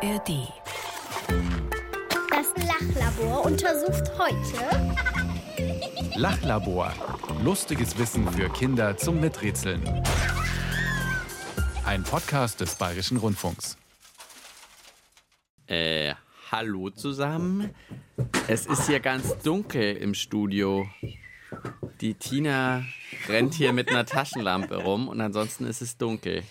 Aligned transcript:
ARD. 0.00 0.48
Das 2.30 2.54
Lachlabor 2.68 3.46
untersucht 3.46 4.12
heute 4.16 4.94
Lachlabor. 6.14 6.92
Lustiges 7.42 7.98
Wissen 7.98 8.30
für 8.30 8.48
Kinder 8.48 8.96
zum 8.96 9.20
Miträtseln. 9.20 9.82
Ein 11.84 12.04
Podcast 12.04 12.60
des 12.60 12.76
Bayerischen 12.76 13.16
Rundfunks. 13.16 13.76
Äh, 15.66 16.14
hallo 16.52 16.90
zusammen. 16.90 17.74
Es 18.46 18.66
ist 18.66 18.86
hier 18.86 19.00
ganz 19.00 19.38
dunkel 19.38 19.96
im 19.96 20.14
Studio. 20.14 20.88
Die 22.00 22.14
Tina 22.14 22.84
rennt 23.28 23.54
hier 23.54 23.72
mit 23.72 23.88
einer 23.88 24.06
Taschenlampe 24.06 24.76
rum 24.76 25.08
und 25.08 25.20
ansonsten 25.20 25.66
ist 25.66 25.82
es 25.82 25.96
dunkel. 25.96 26.44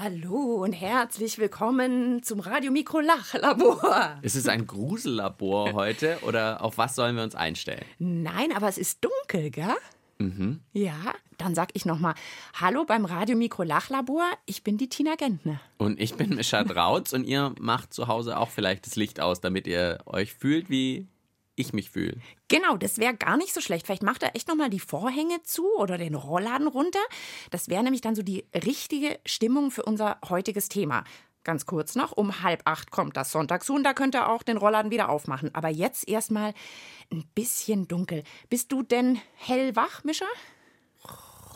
Hallo 0.00 0.64
und 0.64 0.72
herzlich 0.72 1.38
willkommen 1.38 2.20
zum 2.24 2.40
Radiomikro 2.40 2.98
Lachlabor. 2.98 4.18
Ist 4.22 4.34
es 4.34 4.48
ein 4.48 4.66
Grusellabor 4.66 5.72
heute 5.72 6.18
oder 6.22 6.64
auf 6.64 6.78
was 6.78 6.96
sollen 6.96 7.14
wir 7.14 7.22
uns 7.22 7.36
einstellen? 7.36 7.84
Nein, 8.00 8.50
aber 8.56 8.66
es 8.66 8.76
ist 8.76 9.04
dunkel, 9.04 9.50
gell? 9.50 9.76
Mhm. 10.18 10.62
Ja, 10.72 10.96
dann 11.38 11.54
sag 11.54 11.68
ich 11.74 11.86
nochmal, 11.86 12.14
hallo 12.54 12.84
beim 12.84 13.04
Radiomikro 13.04 13.62
Lachlabor, 13.62 14.24
ich 14.46 14.64
bin 14.64 14.78
die 14.78 14.88
Tina 14.88 15.14
Gentner. 15.14 15.60
Und 15.78 16.00
ich 16.00 16.14
bin 16.14 16.34
Mischa 16.34 16.64
Drautz 16.64 17.12
und 17.12 17.22
ihr 17.22 17.54
macht 17.60 17.94
zu 17.94 18.08
Hause 18.08 18.36
auch 18.36 18.50
vielleicht 18.50 18.86
das 18.86 18.96
Licht 18.96 19.20
aus, 19.20 19.40
damit 19.40 19.68
ihr 19.68 19.98
euch 20.06 20.34
fühlt, 20.34 20.70
wie 20.70 21.06
ich 21.56 21.72
mich 21.72 21.90
fühle. 21.90 22.16
Genau, 22.48 22.76
das 22.76 22.98
wäre 22.98 23.14
gar 23.14 23.36
nicht 23.36 23.54
so 23.54 23.60
schlecht. 23.60 23.86
Vielleicht 23.86 24.02
macht 24.02 24.22
er 24.22 24.34
echt 24.34 24.48
nochmal 24.48 24.70
die 24.70 24.80
Vorhänge 24.80 25.42
zu 25.42 25.66
oder 25.76 25.98
den 25.98 26.14
Rollladen 26.14 26.66
runter. 26.66 27.00
Das 27.50 27.68
wäre 27.68 27.82
nämlich 27.82 28.00
dann 28.00 28.14
so 28.14 28.22
die 28.22 28.44
richtige 28.54 29.18
Stimmung 29.24 29.70
für 29.70 29.84
unser 29.84 30.18
heutiges 30.28 30.68
Thema. 30.68 31.04
Ganz 31.44 31.66
kurz 31.66 31.94
noch, 31.94 32.12
um 32.12 32.42
halb 32.42 32.62
acht 32.64 32.90
kommt 32.90 33.18
das 33.18 33.30
Sonntagshuhn, 33.30 33.84
da 33.84 33.92
könnt 33.92 34.14
ihr 34.14 34.30
auch 34.30 34.42
den 34.42 34.56
Rollladen 34.56 34.90
wieder 34.90 35.10
aufmachen. 35.10 35.54
Aber 35.54 35.68
jetzt 35.68 36.08
erstmal 36.08 36.54
ein 37.12 37.24
bisschen 37.34 37.86
dunkel. 37.86 38.24
Bist 38.48 38.72
du 38.72 38.82
denn 38.82 39.20
hellwach, 39.34 40.04
Mischa? 40.04 40.26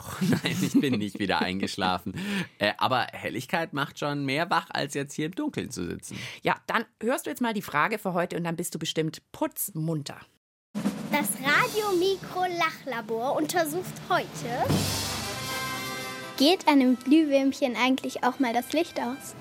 Nein, 0.20 0.56
ich 0.60 0.72
bin 0.72 0.98
nicht 0.98 1.18
wieder 1.18 1.40
eingeschlafen. 1.40 2.14
Äh, 2.58 2.72
aber 2.78 3.06
Helligkeit 3.12 3.72
macht 3.72 3.98
schon 3.98 4.24
mehr 4.24 4.50
wach, 4.50 4.66
als 4.70 4.94
jetzt 4.94 5.14
hier 5.14 5.26
im 5.26 5.34
Dunkeln 5.34 5.70
zu 5.70 5.86
sitzen. 5.86 6.18
Ja, 6.42 6.56
dann 6.66 6.84
hörst 7.02 7.26
du 7.26 7.30
jetzt 7.30 7.40
mal 7.40 7.54
die 7.54 7.62
Frage 7.62 7.98
für 7.98 8.12
heute 8.12 8.36
und 8.36 8.44
dann 8.44 8.56
bist 8.56 8.74
du 8.74 8.78
bestimmt 8.78 9.22
putzmunter. 9.32 10.18
Das 11.10 11.28
Radiomikro-Lachlabor 11.42 13.36
untersucht 13.36 13.94
heute. 14.08 14.26
Geht 16.36 16.68
einem 16.68 16.96
Glühwürmchen 16.98 17.74
eigentlich 17.76 18.22
auch 18.22 18.38
mal 18.38 18.52
das 18.52 18.72
Licht 18.72 19.00
aus? 19.00 19.34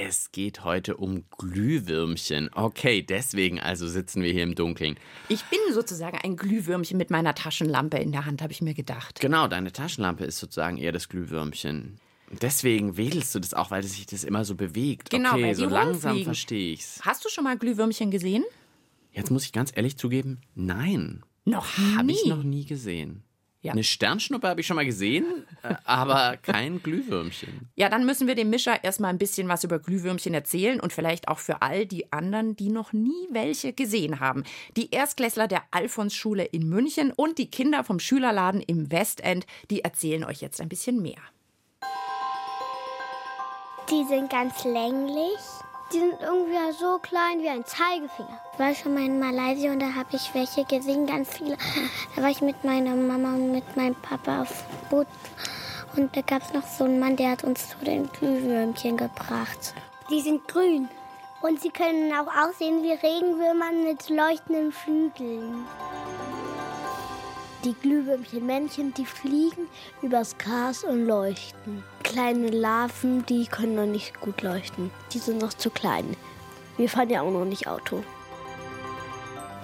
Es 0.00 0.30
geht 0.30 0.62
heute 0.62 0.96
um 0.96 1.24
Glühwürmchen. 1.38 2.50
Okay, 2.54 3.02
deswegen 3.02 3.58
also 3.58 3.88
sitzen 3.88 4.22
wir 4.22 4.32
hier 4.32 4.44
im 4.44 4.54
Dunkeln. 4.54 4.96
Ich 5.28 5.44
bin 5.46 5.58
sozusagen 5.72 6.18
ein 6.22 6.36
Glühwürmchen 6.36 6.96
mit 6.96 7.10
meiner 7.10 7.34
Taschenlampe 7.34 7.98
in 7.98 8.12
der 8.12 8.24
Hand, 8.24 8.40
habe 8.40 8.52
ich 8.52 8.62
mir 8.62 8.74
gedacht. 8.74 9.18
Genau, 9.20 9.48
deine 9.48 9.72
Taschenlampe 9.72 10.24
ist 10.24 10.38
sozusagen 10.38 10.76
eher 10.76 10.92
das 10.92 11.08
Glühwürmchen. 11.08 11.98
Deswegen 12.30 12.96
wedelst 12.96 13.34
du 13.34 13.40
das 13.40 13.54
auch, 13.54 13.72
weil 13.72 13.82
sich 13.82 14.06
das 14.06 14.22
immer 14.22 14.44
so 14.44 14.54
bewegt. 14.54 15.10
Genau, 15.10 15.32
okay, 15.32 15.42
weil 15.42 15.54
die 15.54 15.60
so 15.62 15.68
langsam 15.68 16.22
verstehe 16.22 16.74
ich's. 16.74 17.00
Hast 17.02 17.24
du 17.24 17.28
schon 17.28 17.44
mal 17.44 17.58
Glühwürmchen 17.58 18.12
gesehen? 18.12 18.44
Jetzt 19.12 19.30
muss 19.30 19.44
ich 19.44 19.52
ganz 19.52 19.72
ehrlich 19.74 19.96
zugeben, 19.96 20.40
nein, 20.54 21.24
Noch 21.44 21.66
habe 21.96 22.12
ich 22.12 22.24
noch 22.26 22.44
nie 22.44 22.66
gesehen. 22.66 23.24
Ja. 23.60 23.72
Eine 23.72 23.82
Sternschnuppe 23.82 24.46
habe 24.46 24.60
ich 24.60 24.66
schon 24.68 24.76
mal 24.76 24.84
gesehen, 24.84 25.26
äh, 25.62 25.74
aber 25.84 26.36
kein 26.36 26.80
Glühwürmchen. 26.80 27.68
Ja, 27.74 27.88
dann 27.88 28.06
müssen 28.06 28.28
wir 28.28 28.36
dem 28.36 28.50
Mischer 28.50 28.84
erstmal 28.84 29.10
ein 29.10 29.18
bisschen 29.18 29.48
was 29.48 29.64
über 29.64 29.80
Glühwürmchen 29.80 30.32
erzählen 30.32 30.78
und 30.78 30.92
vielleicht 30.92 31.26
auch 31.26 31.40
für 31.40 31.60
all 31.60 31.84
die 31.84 32.12
anderen, 32.12 32.54
die 32.54 32.70
noch 32.70 32.92
nie 32.92 33.26
welche 33.32 33.72
gesehen 33.72 34.20
haben. 34.20 34.44
Die 34.76 34.92
Erstklässler 34.92 35.48
der 35.48 35.62
Alfons-Schule 35.72 36.44
in 36.44 36.68
München 36.68 37.12
und 37.12 37.38
die 37.38 37.50
Kinder 37.50 37.82
vom 37.82 37.98
Schülerladen 37.98 38.60
im 38.60 38.92
Westend, 38.92 39.44
die 39.70 39.80
erzählen 39.80 40.22
euch 40.22 40.40
jetzt 40.40 40.60
ein 40.60 40.68
bisschen 40.68 41.02
mehr. 41.02 41.18
Die 43.90 44.04
sind 44.04 44.30
ganz 44.30 44.64
länglich. 44.64 45.40
Die 45.90 46.00
sind 46.00 46.20
irgendwie 46.20 46.72
so 46.78 46.98
klein 46.98 47.40
wie 47.40 47.48
ein 47.48 47.64
Zeigefinger. 47.64 48.38
Ich 48.52 48.58
war 48.58 48.74
schon 48.74 48.92
mal 48.92 49.06
in 49.06 49.18
Malaysia 49.18 49.72
und 49.72 49.80
da 49.80 49.94
habe 49.94 50.08
ich 50.12 50.34
welche 50.34 50.64
gesehen, 50.64 51.06
ganz 51.06 51.30
viele. 51.30 51.56
Da 52.14 52.22
war 52.22 52.28
ich 52.28 52.42
mit 52.42 52.62
meiner 52.62 52.94
Mama 52.94 53.34
und 53.34 53.52
mit 53.52 53.74
meinem 53.74 53.94
Papa 53.94 54.42
auf 54.42 54.64
Boot. 54.90 55.06
Und 55.96 56.14
da 56.14 56.20
gab 56.20 56.42
es 56.42 56.52
noch 56.52 56.66
so 56.66 56.84
einen 56.84 57.00
Mann, 57.00 57.16
der 57.16 57.30
hat 57.30 57.44
uns 57.44 57.70
zu 57.70 57.78
den 57.78 58.10
Glühwürmchen 58.12 58.98
gebracht. 58.98 59.72
Die 60.10 60.20
sind 60.20 60.46
grün. 60.46 60.90
Und 61.40 61.62
sie 61.62 61.70
können 61.70 62.12
auch 62.12 62.26
aussehen 62.26 62.82
wie 62.82 62.92
Regenwürmer 62.92 63.72
mit 63.72 64.10
leuchtenden 64.10 64.72
Flügeln. 64.72 65.64
Die 67.64 67.74
Glühwürmchen-Männchen, 67.74 68.94
die 68.94 69.04
fliegen 69.04 69.66
übers 70.00 70.38
Gras 70.38 70.84
und 70.84 71.06
leuchten. 71.06 71.82
Kleine 72.04 72.50
Larven, 72.50 73.26
die 73.26 73.46
können 73.46 73.74
noch 73.74 73.86
nicht 73.86 74.20
gut 74.20 74.42
leuchten. 74.42 74.90
Die 75.12 75.18
sind 75.18 75.40
noch 75.40 75.52
zu 75.52 75.70
klein. 75.70 76.16
Wir 76.76 76.88
fahren 76.88 77.10
ja 77.10 77.22
auch 77.22 77.30
noch 77.30 77.44
nicht 77.44 77.66
Auto. 77.66 78.04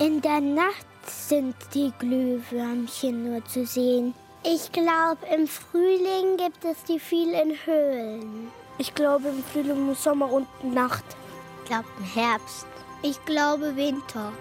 In 0.00 0.21
der 0.21 0.41
Nacht 0.41 0.87
sind 1.06 1.55
die 1.72 1.93
Glühwürmchen 2.00 3.31
nur 3.31 3.44
zu 3.44 3.65
sehen. 3.65 4.12
Ich 4.43 4.72
glaube, 4.72 5.25
im 5.32 5.47
Frühling 5.47 6.37
gibt 6.37 6.65
es 6.65 6.82
die 6.84 6.99
viel 6.99 7.32
in 7.32 7.56
Höhlen. 7.65 8.49
Ich 8.78 8.94
glaube, 8.94 9.28
im 9.28 9.44
Frühling, 9.44 9.94
Sommer 9.94 10.31
und 10.32 10.47
Nacht. 10.65 11.05
Ich 11.62 11.71
glaube, 11.71 11.87
im 11.99 12.05
Herbst. 12.05 12.66
Ich 13.03 13.25
glaube, 13.25 13.76
Winter. 13.76 14.32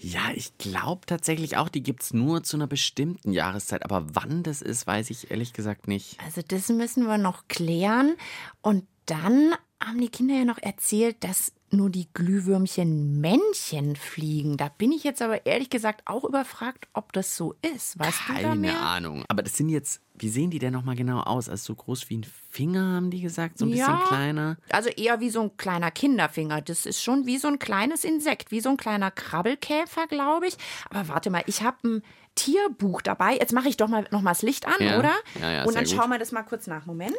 Ja, 0.00 0.30
ich 0.32 0.56
glaube 0.58 1.06
tatsächlich 1.06 1.56
auch, 1.56 1.68
die 1.68 1.82
gibt's 1.82 2.14
nur 2.14 2.44
zu 2.44 2.56
einer 2.56 2.68
bestimmten 2.68 3.32
Jahreszeit. 3.32 3.84
Aber 3.84 4.06
wann 4.12 4.44
das 4.44 4.62
ist, 4.62 4.86
weiß 4.86 5.10
ich 5.10 5.32
ehrlich 5.32 5.52
gesagt 5.52 5.88
nicht. 5.88 6.18
Also 6.24 6.40
das 6.46 6.68
müssen 6.68 7.06
wir 7.06 7.18
noch 7.18 7.48
klären. 7.48 8.14
Und 8.62 8.86
dann 9.06 9.54
haben 9.82 10.00
die 10.00 10.08
Kinder 10.08 10.34
ja 10.34 10.44
noch 10.44 10.58
erzählt, 10.58 11.22
dass 11.22 11.52
nur 11.70 11.90
die 11.90 12.08
Glühwürmchen 12.14 13.20
Männchen 13.20 13.94
fliegen. 13.94 14.56
Da 14.56 14.68
bin 14.70 14.90
ich 14.90 15.04
jetzt 15.04 15.20
aber 15.20 15.44
ehrlich 15.46 15.68
gesagt 15.70 16.00
auch 16.06 16.24
überfragt, 16.24 16.88
ob 16.94 17.12
das 17.12 17.36
so 17.36 17.54
ist. 17.74 17.98
Weißt 17.98 18.20
du 18.26 18.32
da 18.32 18.40
Keine 18.40 18.56
mehr? 18.56 18.80
Ahnung. 18.80 19.24
Aber 19.28 19.42
das 19.42 19.56
sind 19.56 19.68
jetzt, 19.68 20.00
wie 20.14 20.30
sehen 20.30 20.50
die 20.50 20.58
denn 20.58 20.72
nochmal 20.72 20.96
genau 20.96 21.20
aus? 21.20 21.48
Also 21.50 21.66
so 21.66 21.74
groß 21.74 22.08
wie 22.08 22.16
ein 22.18 22.26
Finger, 22.50 22.94
haben 22.96 23.10
die 23.10 23.20
gesagt? 23.20 23.58
So 23.58 23.66
ein 23.66 23.70
bisschen 23.70 23.86
Ja. 23.98 24.04
kleiner? 24.08 24.56
Also 24.70 24.88
eher 24.88 25.20
wie 25.20 25.28
so 25.30 25.42
ein 25.42 25.56
kleiner 25.58 25.90
Kinderfinger. 25.90 26.62
Das 26.62 26.86
ist 26.86 27.02
schon 27.02 27.26
wie 27.26 27.36
so 27.38 27.48
ein 27.48 27.58
kleines 27.58 28.02
Insekt, 28.04 28.50
wie 28.50 28.60
so 28.60 28.70
ein 28.70 28.78
kleiner 28.78 29.10
Krabbelkäfer, 29.10 30.06
glaube 30.06 30.48
ich. 30.48 30.56
Aber 30.90 31.06
warte 31.08 31.28
mal, 31.28 31.42
ich 31.46 31.62
habe 31.62 31.76
ein 31.86 32.02
Tierbuch 32.34 33.02
dabei. 33.02 33.36
Jetzt 33.36 33.52
mache 33.52 33.68
ich 33.68 33.76
doch 33.76 33.88
mal 33.88 34.06
noch 34.10 34.22
mal 34.22 34.30
das 34.30 34.42
Licht 34.42 34.66
an, 34.66 34.74
Ja. 34.80 34.98
oder? 34.98 35.12
Ja, 35.40 35.52
ja, 35.52 35.64
Und 35.64 35.76
dann 35.76 35.86
schauen 35.86 36.08
wir 36.08 36.18
das 36.18 36.32
mal 36.32 36.44
kurz 36.44 36.66
nach. 36.66 36.86
Moment. 36.86 37.14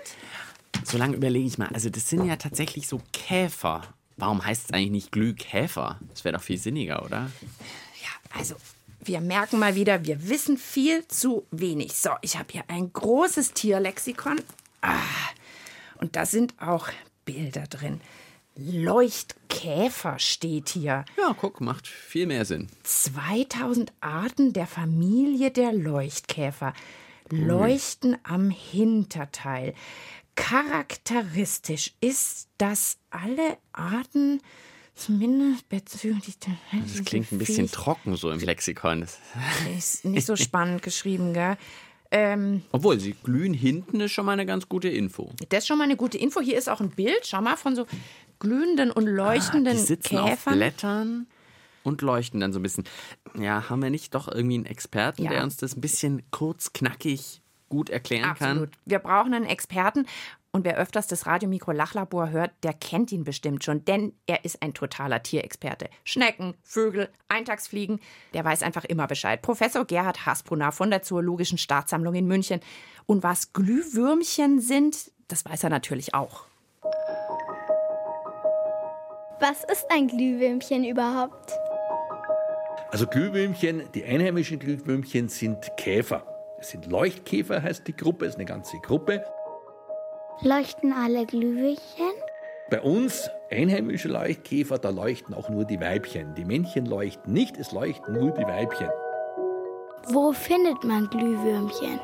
So 0.84 0.98
lange 0.98 1.16
überlege 1.16 1.46
ich 1.46 1.58
mal. 1.58 1.70
Also 1.74 1.90
das 1.90 2.10
sind 2.10 2.26
ja 2.26 2.36
tatsächlich 2.36 2.88
so 2.88 3.02
Käfer. 3.12 3.82
Warum 4.18 4.46
heißt 4.46 4.66
es 4.66 4.74
eigentlich 4.74 4.92
nicht 4.92 5.12
Glühkäfer? 5.12 6.00
Das 6.10 6.24
wäre 6.24 6.36
doch 6.36 6.44
viel 6.44 6.58
sinniger, 6.58 7.06
oder? 7.06 7.32
Ja, 8.02 8.38
also 8.38 8.56
wir 9.02 9.22
merken 9.22 9.60
mal 9.60 9.76
wieder, 9.76 10.06
wir 10.06 10.28
wissen 10.28 10.58
viel 10.58 11.08
zu 11.08 11.46
wenig. 11.52 11.94
So, 11.94 12.12
ich 12.22 12.38
habe 12.38 12.48
hier 12.52 12.64
ein 12.68 12.92
großes 12.92 13.54
Tierlexikon. 13.54 14.42
Ah, 14.82 14.98
und 16.00 16.16
da 16.16 16.26
sind 16.26 16.54
auch 16.62 16.90
Bilder 17.26 17.68
drin. 17.68 18.02
Leuchtkäfer 18.56 20.20
steht 20.20 20.70
hier. 20.70 21.06
Ja, 21.18 21.36
guck, 21.38 21.62
macht 21.62 21.88
viel 21.88 22.26
mehr 22.26 22.44
Sinn. 22.44 22.68
2000 22.84 23.94
Arten 24.02 24.52
der 24.52 24.68
Familie 24.68 25.52
der 25.52 25.72
Leuchtkäfer 25.72 26.74
leuchten 27.30 28.18
am 28.24 28.50
Hinterteil. 28.50 29.76
Charakteristisch 30.42 31.94
ist, 32.02 32.48
dass 32.58 32.98
alle 33.10 33.58
Arten 33.74 34.42
zumindest 34.96 35.70
bezüglich 35.70 36.40
der 36.40 36.54
Das 36.82 37.04
klingt 37.06 37.32
ein 37.32 37.38
bisschen 37.38 37.70
trocken 37.72 38.16
so 38.16 38.32
im 38.32 38.40
Lexikon. 38.40 39.06
Ist 39.78 40.06
nicht 40.06 40.26
so 40.26 40.36
spannend 40.36 40.82
geschrieben, 40.82 41.34
gell? 41.34 41.58
Ähm, 42.12 42.64
obwohl, 42.72 43.00
sie 43.00 43.14
glühen 43.24 43.54
hinten 43.54 44.00
ist 44.02 44.12
schon 44.14 44.26
mal 44.26 44.32
eine 44.34 44.48
ganz 44.48 44.68
gute 44.68 44.90
Info. 44.90 45.32
das 45.50 45.60
ist 45.60 45.68
schon 45.68 45.78
mal 45.78 45.84
eine 45.84 45.96
gute 45.96 46.18
Info. 46.18 46.42
Hier 46.42 46.58
ist 46.58 46.68
auch 46.68 46.80
ein 46.82 46.90
Bild, 46.90 47.20
schau 47.28 47.40
mal, 47.42 47.56
von 47.56 47.76
so 47.76 47.86
glühenden 48.40 48.90
und 48.92 49.06
leuchtenden 49.06 49.74
Ah, 49.76 49.80
Die 49.80 49.86
sitzen 49.86 50.18
auf 50.18 50.30
Käfern. 50.32 50.54
Blättern 50.56 51.28
und 51.84 52.02
leuchten 52.02 52.40
dann 52.40 52.52
so 52.52 52.60
ein 52.60 52.64
bisschen. 52.64 52.86
Ja, 53.38 53.70
haben 53.70 53.84
wir 53.84 53.92
nicht 53.92 54.16
doch 54.16 54.28
irgendwie 54.28 54.56
einen 54.56 54.66
Experten, 54.66 55.24
Ja. 55.24 55.30
der 55.30 55.44
uns 55.44 55.58
das 55.58 55.76
ein 55.78 55.82
bisschen 55.82 56.24
kurz, 56.32 56.74
knackig 56.74 57.42
gut 57.70 57.90
erklären 57.90 58.30
Absolut. 58.30 58.72
kann? 58.72 58.82
Wir 58.86 59.00
brauchen 59.00 59.34
einen 59.34 59.46
Experten. 59.46 60.06
Und 60.52 60.66
wer 60.66 60.78
öfters 60.78 61.06
das 61.06 61.28
Radiomikro 61.28 61.72
Lachlabor 61.72 62.32
hört, 62.32 62.52
der 62.64 62.74
kennt 62.74 63.12
ihn 63.12 63.24
bestimmt 63.24 63.64
schon, 63.64 63.86
denn 63.86 64.14
er 64.26 64.46
ist 64.46 64.64
ein 64.64 64.74
totaler 64.74 65.22
Tierexperte. 65.22 65.90
Schnecken, 66.04 66.56
Vögel, 66.64 67.10
Eintagsfliegen, 67.28 68.00
der 68.34 68.44
weiß 68.44 68.64
einfach 68.64 68.84
immer 68.84 69.06
Bescheid. 69.06 69.44
Professor 69.44 69.86
Gerhard 69.86 70.26
Hasbrunner 70.26 70.72
von 70.72 70.90
der 70.90 71.04
Zoologischen 71.04 71.60
Staatssammlung 71.60 72.16
in 72.16 72.26
München. 72.26 72.62
Und 73.06 73.22
was 73.22 73.54
Glühwürmchen 73.54 74.60
sind, 74.60 75.12
das 75.28 75.46
weiß 75.46 75.66
er 75.66 75.70
natürlich 75.70 76.16
auch. 76.16 76.46
Was 79.40 79.64
ist 79.72 79.86
ein 79.90 80.08
Glühwürmchen 80.08 80.84
überhaupt? 80.84 81.54
Also 82.92 83.06
Glühwürmchen, 83.06 83.84
die 83.94 84.04
einheimischen 84.04 84.58
Glühwürmchen 84.58 85.30
sind 85.30 85.58
Käfer. 85.78 86.26
Es 86.60 86.72
sind 86.72 86.88
Leuchtkäfer, 86.88 87.64
heißt 87.64 87.88
die 87.88 87.96
Gruppe, 87.96 88.26
es 88.26 88.32
ist 88.32 88.36
eine 88.36 88.46
ganze 88.46 88.78
Gruppe. 88.80 89.24
Leuchten 90.42 90.92
alle 90.92 91.26
Glühwürmchen? 91.26 92.12
Bei 92.70 92.82
uns, 92.82 93.30
einheimische 93.50 94.10
Leuchtkäfer, 94.10 94.78
da 94.78 94.90
leuchten 94.90 95.34
auch 95.34 95.50
nur 95.50 95.64
die 95.64 95.80
Weibchen. 95.80 96.36
Die 96.36 96.44
Männchen 96.44 96.86
leuchten 96.86 97.32
nicht, 97.32 97.58
es 97.58 97.72
leuchten 97.72 98.14
nur 98.14 98.32
die 98.32 98.44
Weibchen. 98.44 98.90
Wo 100.12 100.34
findet 100.34 100.84
man 100.84 101.10
Glühwürmchen? 101.10 102.00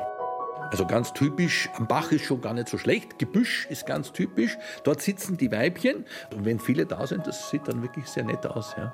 Also 0.70 0.86
ganz 0.86 1.12
typisch, 1.12 1.68
am 1.76 1.86
Bach 1.86 2.10
ist 2.10 2.24
schon 2.24 2.40
gar 2.40 2.54
nicht 2.54 2.68
so 2.68 2.78
schlecht, 2.78 3.18
Gebüsch 3.18 3.66
ist 3.70 3.86
ganz 3.86 4.10
typisch. 4.12 4.56
Dort 4.84 5.02
sitzen 5.02 5.36
die 5.36 5.52
Weibchen 5.52 6.06
und 6.34 6.44
wenn 6.46 6.58
viele 6.58 6.86
da 6.86 7.06
sind, 7.06 7.26
das 7.26 7.50
sieht 7.50 7.68
dann 7.68 7.82
wirklich 7.82 8.06
sehr 8.06 8.24
nett 8.24 8.44
aus. 8.46 8.74
Ja. 8.76 8.92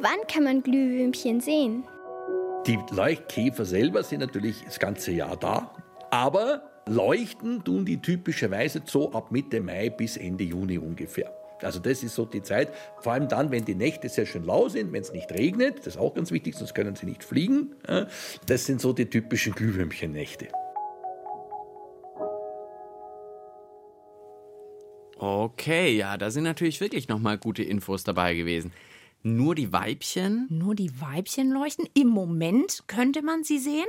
Wann 0.00 0.26
kann 0.28 0.44
man 0.44 0.62
Glühwürmchen 0.62 1.40
sehen? 1.40 1.84
Die 2.66 2.78
Leuchtkäfer 2.92 3.64
selber 3.64 4.04
sind 4.04 4.20
natürlich 4.20 4.62
das 4.64 4.78
ganze 4.78 5.10
Jahr 5.10 5.36
da, 5.36 5.74
aber 6.12 6.62
Leuchten 6.86 7.64
tun 7.64 7.84
die 7.84 8.00
typischerweise 8.00 8.82
so 8.84 9.12
ab 9.12 9.32
Mitte 9.32 9.60
Mai 9.60 9.90
bis 9.90 10.16
Ende 10.16 10.44
Juni 10.44 10.78
ungefähr. 10.78 11.36
Also 11.60 11.80
das 11.80 12.04
ist 12.04 12.14
so 12.14 12.24
die 12.24 12.42
Zeit, 12.42 12.72
vor 13.00 13.14
allem 13.14 13.26
dann, 13.26 13.50
wenn 13.50 13.64
die 13.64 13.74
Nächte 13.74 14.08
sehr 14.08 14.26
schön 14.26 14.44
lau 14.44 14.68
sind, 14.68 14.92
wenn 14.92 15.02
es 15.02 15.12
nicht 15.12 15.32
regnet, 15.32 15.78
das 15.78 15.94
ist 15.94 15.96
auch 15.96 16.14
ganz 16.14 16.30
wichtig, 16.30 16.54
sonst 16.54 16.72
können 16.74 16.94
sie 16.94 17.06
nicht 17.06 17.24
fliegen. 17.24 17.74
Das 18.46 18.64
sind 18.64 18.80
so 18.80 18.92
die 18.92 19.06
typischen 19.06 19.54
Glühwürmchen-Nächte. 19.54 20.46
Okay, 25.18 25.96
ja, 25.96 26.16
da 26.16 26.30
sind 26.30 26.44
natürlich 26.44 26.80
wirklich 26.80 27.08
nochmal 27.08 27.38
gute 27.38 27.64
Infos 27.64 28.04
dabei 28.04 28.34
gewesen. 28.34 28.72
Nur 29.22 29.54
die 29.54 29.72
Weibchen? 29.72 30.46
Nur 30.50 30.74
die 30.74 31.00
Weibchen 31.00 31.50
leuchten? 31.50 31.88
Im 31.94 32.08
Moment 32.08 32.84
könnte 32.86 33.22
man 33.22 33.44
sie 33.44 33.58
sehen? 33.58 33.86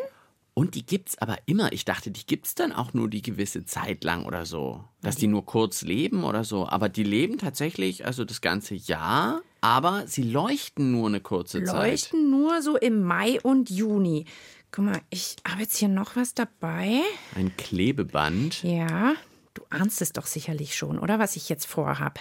Und 0.55 0.75
die 0.75 0.85
gibt's 0.85 1.17
aber 1.17 1.37
immer. 1.47 1.73
Ich 1.73 1.83
dachte, 1.83 2.11
die 2.11 2.25
gibt's 2.27 2.53
dann 2.53 2.71
auch 2.71 2.93
nur 2.93 3.09
die 3.09 3.23
gewisse 3.23 3.65
Zeit 3.65 4.03
lang 4.03 4.25
oder 4.25 4.45
so. 4.45 4.83
Dass 5.01 5.15
die 5.15 5.25
nur 5.25 5.45
kurz 5.45 5.81
leben 5.81 6.23
oder 6.23 6.43
so. 6.43 6.67
Aber 6.67 6.89
die 6.89 7.03
leben 7.03 7.39
tatsächlich, 7.39 8.05
also 8.05 8.23
das 8.23 8.41
ganze 8.41 8.75
Jahr. 8.75 9.41
Aber 9.61 10.05
sie 10.05 10.21
leuchten 10.21 10.91
nur 10.91 11.07
eine 11.07 11.21
kurze 11.21 11.63
Zeit. 11.63 11.91
Leuchten 11.91 12.29
nur 12.29 12.61
so 12.61 12.77
im 12.77 13.01
Mai 13.01 13.41
und 13.41 13.71
Juni. 13.71 14.25
Guck 14.71 14.85
mal, 14.85 15.01
ich 15.09 15.37
habe 15.47 15.61
jetzt 15.61 15.77
hier 15.77 15.87
noch 15.87 16.15
was 16.15 16.35
dabei. 16.35 17.01
Ein 17.35 17.55
Klebeband. 17.57 18.61
Ja, 18.63 19.15
du 19.53 19.63
ahnst 19.69 20.01
es 20.01 20.13
doch 20.13 20.25
sicherlich 20.25 20.75
schon, 20.75 20.99
oder? 20.99 21.19
Was 21.19 21.35
ich 21.35 21.49
jetzt 21.49 21.65
vorhab. 21.65 22.19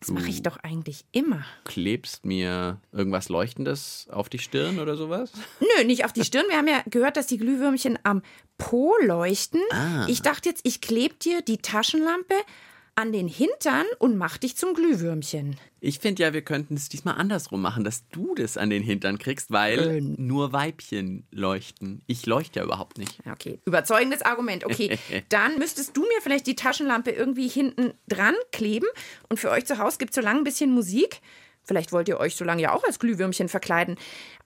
Das 0.00 0.10
mache 0.10 0.28
ich 0.28 0.42
doch 0.42 0.56
eigentlich 0.58 1.04
immer. 1.12 1.44
Klebst 1.64 2.24
mir 2.24 2.80
irgendwas 2.92 3.28
Leuchtendes 3.28 4.08
auf 4.10 4.28
die 4.28 4.38
Stirn 4.38 4.78
oder 4.78 4.96
sowas? 4.96 5.32
Nö, 5.60 5.84
nicht 5.84 6.04
auf 6.04 6.12
die 6.12 6.24
Stirn. 6.24 6.46
Wir 6.48 6.56
haben 6.56 6.68
ja 6.68 6.82
gehört, 6.86 7.16
dass 7.16 7.26
die 7.26 7.38
Glühwürmchen 7.38 7.98
am 8.02 8.22
Po 8.58 8.94
leuchten. 9.02 9.60
Ah. 9.70 10.06
Ich 10.08 10.22
dachte 10.22 10.48
jetzt, 10.48 10.62
ich 10.64 10.80
klebe 10.80 11.14
dir 11.14 11.42
die 11.42 11.58
Taschenlampe 11.58 12.34
an 12.94 13.12
den 13.12 13.26
Hintern 13.26 13.86
und 13.98 14.16
mach 14.18 14.36
dich 14.36 14.56
zum 14.56 14.74
Glühwürmchen. 14.74 15.56
Ich 15.80 15.98
finde 15.98 16.22
ja, 16.22 16.32
wir 16.32 16.42
könnten 16.42 16.74
es 16.74 16.88
diesmal 16.88 17.14
andersrum 17.16 17.62
machen, 17.62 17.84
dass 17.84 18.06
du 18.10 18.34
das 18.34 18.56
an 18.56 18.68
den 18.70 18.82
Hintern 18.82 19.18
kriegst, 19.18 19.50
weil 19.50 19.78
Äh, 19.78 20.00
nur 20.00 20.52
Weibchen 20.52 21.26
leuchten. 21.30 22.02
Ich 22.06 22.26
leuchte 22.26 22.60
ja 22.60 22.64
überhaupt 22.64 22.98
nicht. 22.98 23.18
Okay, 23.30 23.60
überzeugendes 23.64 24.22
Argument. 24.22 24.64
Okay, 24.66 24.98
dann 25.30 25.58
müsstest 25.58 25.96
du 25.96 26.02
mir 26.02 26.20
vielleicht 26.22 26.46
die 26.46 26.54
Taschenlampe 26.56 27.10
irgendwie 27.10 27.48
hinten 27.48 27.94
dran 28.08 28.34
kleben. 28.52 28.86
Und 29.28 29.40
für 29.40 29.50
euch 29.50 29.64
zu 29.64 29.78
Hause 29.78 29.96
gibt 29.98 30.10
es 30.10 30.16
so 30.16 30.20
lange 30.20 30.40
ein 30.40 30.44
bisschen 30.44 30.70
Musik. 30.70 31.20
Vielleicht 31.64 31.92
wollt 31.92 32.08
ihr 32.08 32.18
euch 32.20 32.36
so 32.36 32.44
lange 32.44 32.60
ja 32.62 32.74
auch 32.74 32.84
als 32.84 32.98
Glühwürmchen 32.98 33.48
verkleiden. 33.48 33.96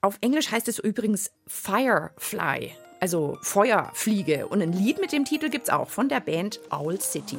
Auf 0.02 0.19
Englisch 0.20 0.50
heißt 0.52 0.69
es 0.69 0.78
übrigens 0.78 1.32
Firefly, 1.46 2.72
also 3.00 3.38
Feuerfliege. 3.43 4.46
Und 4.46 4.62
ein 4.62 4.72
Lied 4.72 5.00
mit 5.00 5.12
dem 5.12 5.25
Titel 5.25 5.48
gibt 5.48 5.64
es 5.69 5.70
auch 5.75 5.88
von 5.88 6.08
der 6.08 6.20
Band 6.20 6.60
Owl 6.70 7.00
City. 7.00 7.38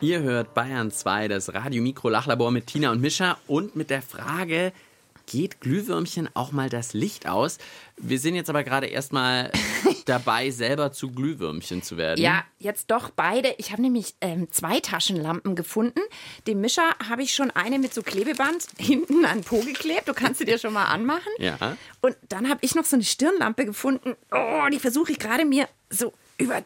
Ihr 0.00 0.20
hört 0.20 0.54
Bayern 0.54 0.92
2, 0.92 1.26
das 1.26 1.52
Radio-Mikro-Lachlabor 1.52 2.52
mit 2.52 2.68
Tina 2.68 2.92
und 2.92 3.00
Mischa 3.00 3.36
und 3.48 3.74
mit 3.74 3.90
der 3.90 4.00
Frage, 4.00 4.72
geht 5.26 5.60
Glühwürmchen 5.60 6.28
auch 6.34 6.52
mal 6.52 6.68
das 6.68 6.94
Licht 6.94 7.26
aus? 7.26 7.58
Wir 7.96 8.20
sind 8.20 8.36
jetzt 8.36 8.48
aber 8.48 8.62
gerade 8.62 8.86
erstmal 8.86 9.50
dabei, 10.06 10.52
selber 10.52 10.92
zu 10.92 11.10
Glühwürmchen 11.10 11.82
zu 11.82 11.96
werden. 11.96 12.22
Ja, 12.22 12.44
jetzt 12.60 12.92
doch 12.92 13.10
beide. 13.10 13.52
Ich 13.58 13.72
habe 13.72 13.82
nämlich 13.82 14.14
ähm, 14.20 14.46
zwei 14.52 14.78
Taschenlampen 14.78 15.56
gefunden. 15.56 16.00
Dem 16.46 16.60
Mischer 16.60 16.94
habe 17.08 17.24
ich 17.24 17.34
schon 17.34 17.50
eine 17.50 17.80
mit 17.80 17.92
so 17.92 18.02
Klebeband 18.02 18.68
hinten 18.78 19.24
an 19.24 19.38
den 19.38 19.44
Po 19.44 19.58
geklebt. 19.62 20.06
Du 20.06 20.14
kannst 20.14 20.38
sie 20.38 20.44
dir 20.44 20.58
schon 20.58 20.74
mal 20.74 20.84
anmachen. 20.84 21.32
Ja. 21.38 21.76
Und 22.02 22.16
dann 22.28 22.48
habe 22.48 22.60
ich 22.62 22.76
noch 22.76 22.84
so 22.84 22.94
eine 22.94 23.04
Stirnlampe 23.04 23.64
gefunden. 23.64 24.14
Oh, 24.30 24.68
die 24.70 24.78
versuche 24.78 25.10
ich 25.10 25.18
gerade 25.18 25.44
mir 25.44 25.68
so 25.90 26.12
über 26.38 26.62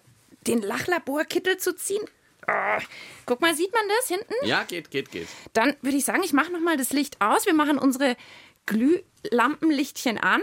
den 0.47 0.61
Lachlaborkittel 0.61 1.57
zu 1.57 1.75
ziehen. 1.75 2.03
Oh. 2.49 2.79
Guck 3.27 3.41
mal, 3.41 3.55
sieht 3.55 3.73
man 3.73 3.83
das 3.99 4.09
hinten? 4.09 4.35
Ja, 4.47 4.65
geht, 4.65 4.91
geht, 4.91 5.11
geht. 5.11 5.29
Dann 5.53 5.77
würde 5.83 5.97
ich 5.97 6.05
sagen, 6.05 6.23
ich 6.25 6.33
mache 6.33 6.51
noch 6.53 6.61
mal 6.61 6.77
das 6.77 6.93
Licht 6.93 7.21
aus. 7.21 7.47
Wir 7.47 7.55
machen 7.55 7.79
unsere 7.79 8.17
Glühlampenlichtchen 8.67 10.19
an. 10.19 10.43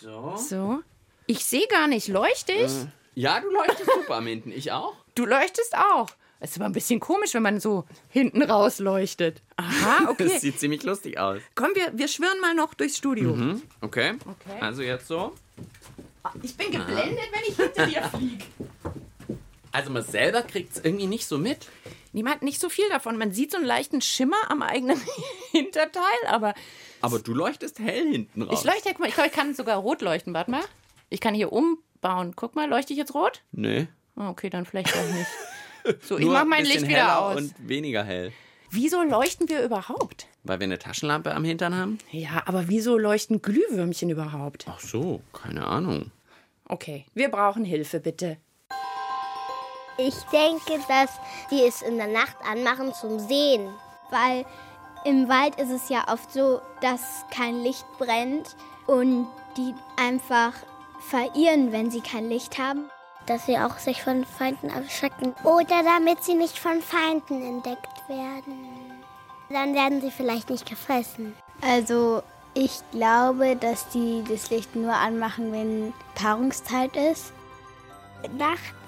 So. 0.00 0.36
So. 0.36 0.80
Ich 1.26 1.44
sehe 1.44 1.66
gar 1.68 1.86
nicht. 1.86 2.08
Leuchte 2.08 2.52
ich? 2.52 2.72
Ja, 3.14 3.40
du 3.40 3.50
leuchtest 3.50 3.90
super 3.92 4.16
am 4.16 4.26
hinten. 4.26 4.52
Ich 4.52 4.72
auch. 4.72 4.94
Du 5.14 5.26
leuchtest 5.26 5.76
auch. 5.76 6.08
Es 6.42 6.52
ist 6.52 6.56
aber 6.56 6.66
ein 6.66 6.72
bisschen 6.72 7.00
komisch, 7.00 7.34
wenn 7.34 7.42
man 7.42 7.60
so 7.60 7.84
hinten 8.08 8.42
raus 8.42 8.78
leuchtet. 8.78 9.42
Aha, 9.56 10.00
Das 10.18 10.28
okay. 10.28 10.38
sieht 10.38 10.58
ziemlich 10.58 10.82
lustig 10.82 11.18
aus. 11.18 11.40
Komm, 11.54 11.74
wir, 11.74 11.92
wir 11.92 12.08
schwirren 12.08 12.40
mal 12.40 12.54
noch 12.54 12.72
durchs 12.72 12.96
Studio. 12.96 13.36
Okay. 13.82 14.14
Okay. 14.24 14.60
Also 14.60 14.82
jetzt 14.82 15.06
so. 15.06 15.34
Ich 16.42 16.56
bin 16.56 16.70
geblendet, 16.70 17.28
wenn 17.32 17.42
ich 17.46 17.56
hinter 17.56 17.86
dir 17.86 18.02
fliege. 18.04 18.44
Also 19.72 19.90
man 19.90 20.02
selber 20.02 20.42
kriegt 20.42 20.72
es 20.76 20.84
irgendwie 20.84 21.06
nicht 21.06 21.26
so 21.26 21.38
mit. 21.38 21.68
Niemand 22.12 22.42
nicht 22.42 22.60
so 22.60 22.68
viel 22.68 22.88
davon. 22.88 23.16
Man 23.16 23.32
sieht 23.32 23.52
so 23.52 23.56
einen 23.56 23.66
leichten 23.66 24.00
Schimmer 24.00 24.36
am 24.48 24.62
eigenen 24.62 25.00
Hinterteil, 25.52 26.02
aber 26.28 26.54
Aber 27.00 27.18
du 27.20 27.34
leuchtest 27.34 27.78
hell 27.78 28.10
hinten 28.10 28.42
raus. 28.42 28.60
ich 28.60 28.64
leuchte, 28.64 28.88
guck 28.90 29.00
mal, 29.00 29.08
ich 29.08 29.14
glaube, 29.14 29.28
ich 29.28 29.34
kann 29.34 29.54
sogar 29.54 29.76
rot 29.78 30.02
leuchten. 30.02 30.34
Warte 30.34 30.50
mal. 30.50 30.62
Ich 31.08 31.20
kann 31.20 31.34
hier 31.34 31.52
umbauen. 31.52 32.34
Guck 32.34 32.56
mal, 32.56 32.68
leuchte 32.68 32.92
ich 32.92 32.98
jetzt 32.98 33.14
rot? 33.14 33.42
Nee. 33.52 33.86
Oh, 34.16 34.24
okay, 34.24 34.50
dann 34.50 34.66
vielleicht 34.66 34.94
auch 34.96 35.14
nicht. 35.14 35.28
So, 36.02 36.18
ich 36.18 36.24
Nur 36.24 36.34
mach 36.34 36.42
ein 36.42 36.48
mein 36.48 36.66
Licht 36.66 36.86
wieder 36.86 37.22
aus. 37.22 37.36
Und 37.38 37.54
weniger 37.66 38.04
hell. 38.04 38.32
Wieso 38.70 39.02
leuchten 39.02 39.48
wir 39.48 39.62
überhaupt? 39.62 40.26
Weil 40.44 40.60
wir 40.60 40.64
eine 40.64 40.78
Taschenlampe 40.78 41.34
am 41.34 41.42
Hintern 41.42 41.74
haben? 41.74 41.96
Ja, 42.10 42.42
aber 42.44 42.68
wieso 42.68 42.98
leuchten 42.98 43.40
Glühwürmchen 43.40 44.10
überhaupt? 44.10 44.66
Ach 44.68 44.78
so, 44.78 45.22
keine 45.32 45.66
Ahnung. 45.66 46.10
Okay, 46.66 47.06
wir 47.14 47.30
brauchen 47.30 47.64
Hilfe, 47.64 47.98
bitte. 47.98 48.36
Ich 50.00 50.16
denke, 50.32 50.82
dass 50.88 51.10
die 51.50 51.62
es 51.62 51.82
in 51.82 51.98
der 51.98 52.06
Nacht 52.06 52.36
anmachen 52.48 52.94
zum 52.94 53.18
Sehen. 53.18 53.68
Weil 54.10 54.46
im 55.04 55.28
Wald 55.28 55.60
ist 55.60 55.70
es 55.70 55.88
ja 55.90 56.04
oft 56.10 56.32
so, 56.32 56.60
dass 56.80 57.24
kein 57.30 57.60
Licht 57.62 57.84
brennt 57.98 58.56
und 58.86 59.28
die 59.56 59.74
einfach 59.98 60.54
verirren, 61.00 61.70
wenn 61.72 61.90
sie 61.90 62.00
kein 62.00 62.30
Licht 62.30 62.58
haben. 62.58 62.90
Dass 63.26 63.44
sie 63.44 63.58
auch 63.58 63.78
sich 63.78 64.02
von 64.02 64.24
Feinden 64.24 64.70
erschrecken. 64.70 65.34
Oder 65.44 65.82
damit 65.84 66.24
sie 66.24 66.34
nicht 66.34 66.58
von 66.58 66.80
Feinden 66.80 67.42
entdeckt 67.42 68.08
werden. 68.08 69.04
Dann 69.50 69.74
werden 69.74 70.00
sie 70.00 70.10
vielleicht 70.10 70.48
nicht 70.48 70.66
gefressen. 70.66 71.36
Also 71.60 72.22
ich 72.54 72.80
glaube, 72.90 73.54
dass 73.56 73.88
die 73.90 74.24
das 74.26 74.48
Licht 74.50 74.74
nur 74.74 74.94
anmachen, 74.94 75.52
wenn 75.52 75.92
Paarungszeit 76.14 76.96
ist. 76.96 77.32
Nachts 78.36 78.79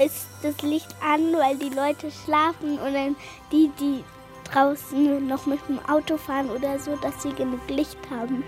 ist 0.00 0.26
das 0.42 0.60
Licht 0.62 0.94
an, 1.02 1.32
weil 1.34 1.58
die 1.58 1.74
Leute 1.74 2.10
schlafen 2.10 2.78
und 2.78 2.94
dann 2.94 3.16
die, 3.52 3.70
die 3.78 4.04
draußen 4.50 5.26
noch 5.26 5.46
mit 5.46 5.60
dem 5.68 5.78
Auto 5.86 6.16
fahren 6.16 6.50
oder 6.50 6.78
so, 6.78 6.96
dass 6.96 7.22
sie 7.22 7.32
genug 7.32 7.68
Licht 7.68 7.98
haben. 8.10 8.42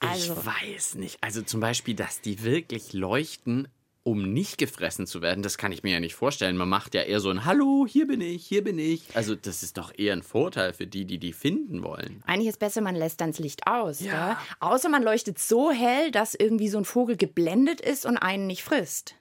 Also- 0.00 0.32
ich 0.32 0.46
weiß 0.46 0.94
nicht. 0.96 1.22
Also 1.22 1.42
zum 1.42 1.60
Beispiel, 1.60 1.94
dass 1.94 2.20
die 2.20 2.42
wirklich 2.42 2.92
leuchten, 2.92 3.68
um 4.08 4.32
nicht 4.32 4.58
gefressen 4.58 5.06
zu 5.06 5.22
werden, 5.22 5.42
das 5.42 5.58
kann 5.58 5.72
ich 5.72 5.82
mir 5.82 5.92
ja 5.92 6.00
nicht 6.00 6.14
vorstellen. 6.14 6.56
Man 6.56 6.68
macht 6.68 6.94
ja 6.94 7.02
eher 7.02 7.20
so 7.20 7.30
ein 7.30 7.44
Hallo, 7.44 7.86
hier 7.88 8.06
bin 8.06 8.20
ich, 8.20 8.46
hier 8.46 8.64
bin 8.64 8.78
ich. 8.78 9.04
Also 9.14 9.34
das 9.34 9.62
ist 9.62 9.76
doch 9.78 9.92
eher 9.96 10.12
ein 10.14 10.22
Vorteil 10.22 10.72
für 10.72 10.86
die, 10.86 11.04
die 11.04 11.18
die 11.18 11.32
finden 11.32 11.82
wollen. 11.82 12.22
Eigentlich 12.26 12.48
ist 12.48 12.58
besser, 12.58 12.80
man 12.80 12.94
lässt 12.96 13.20
dann 13.20 13.30
das 13.30 13.38
Licht 13.38 13.66
aus. 13.66 14.00
Ja. 14.00 14.12
Ja. 14.12 14.40
Außer 14.60 14.88
man 14.88 15.02
leuchtet 15.02 15.38
so 15.38 15.70
hell, 15.70 16.10
dass 16.10 16.34
irgendwie 16.34 16.68
so 16.68 16.78
ein 16.78 16.84
Vogel 16.84 17.16
geblendet 17.16 17.80
ist 17.80 18.06
und 18.06 18.16
einen 18.16 18.46
nicht 18.46 18.62
frisst. 18.64 19.14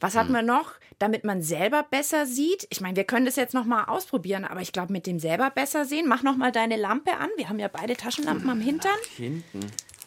Was 0.00 0.14
Hm. 0.14 0.20
hatten 0.20 0.32
wir 0.32 0.42
noch? 0.42 0.72
Damit 0.98 1.24
man 1.24 1.42
selber 1.42 1.84
besser 1.90 2.24
sieht. 2.26 2.66
Ich 2.70 2.80
meine, 2.80 2.96
wir 2.96 3.04
können 3.04 3.26
das 3.26 3.36
jetzt 3.36 3.52
noch 3.54 3.64
mal 3.66 3.84
ausprobieren, 3.84 4.44
aber 4.44 4.60
ich 4.62 4.72
glaube, 4.72 4.92
mit 4.92 5.06
dem 5.06 5.18
selber 5.18 5.50
besser 5.50 5.84
sehen, 5.84 6.06
mach 6.08 6.22
noch 6.22 6.36
mal 6.36 6.52
deine 6.52 6.76
Lampe 6.76 7.12
an. 7.18 7.28
Wir 7.36 7.48
haben 7.50 7.58
ja 7.58 7.68
beide 7.68 7.96
Taschenlampen 7.96 8.48
am 8.48 8.60
Hintern. 8.60 8.96
Hinten. 9.16 9.60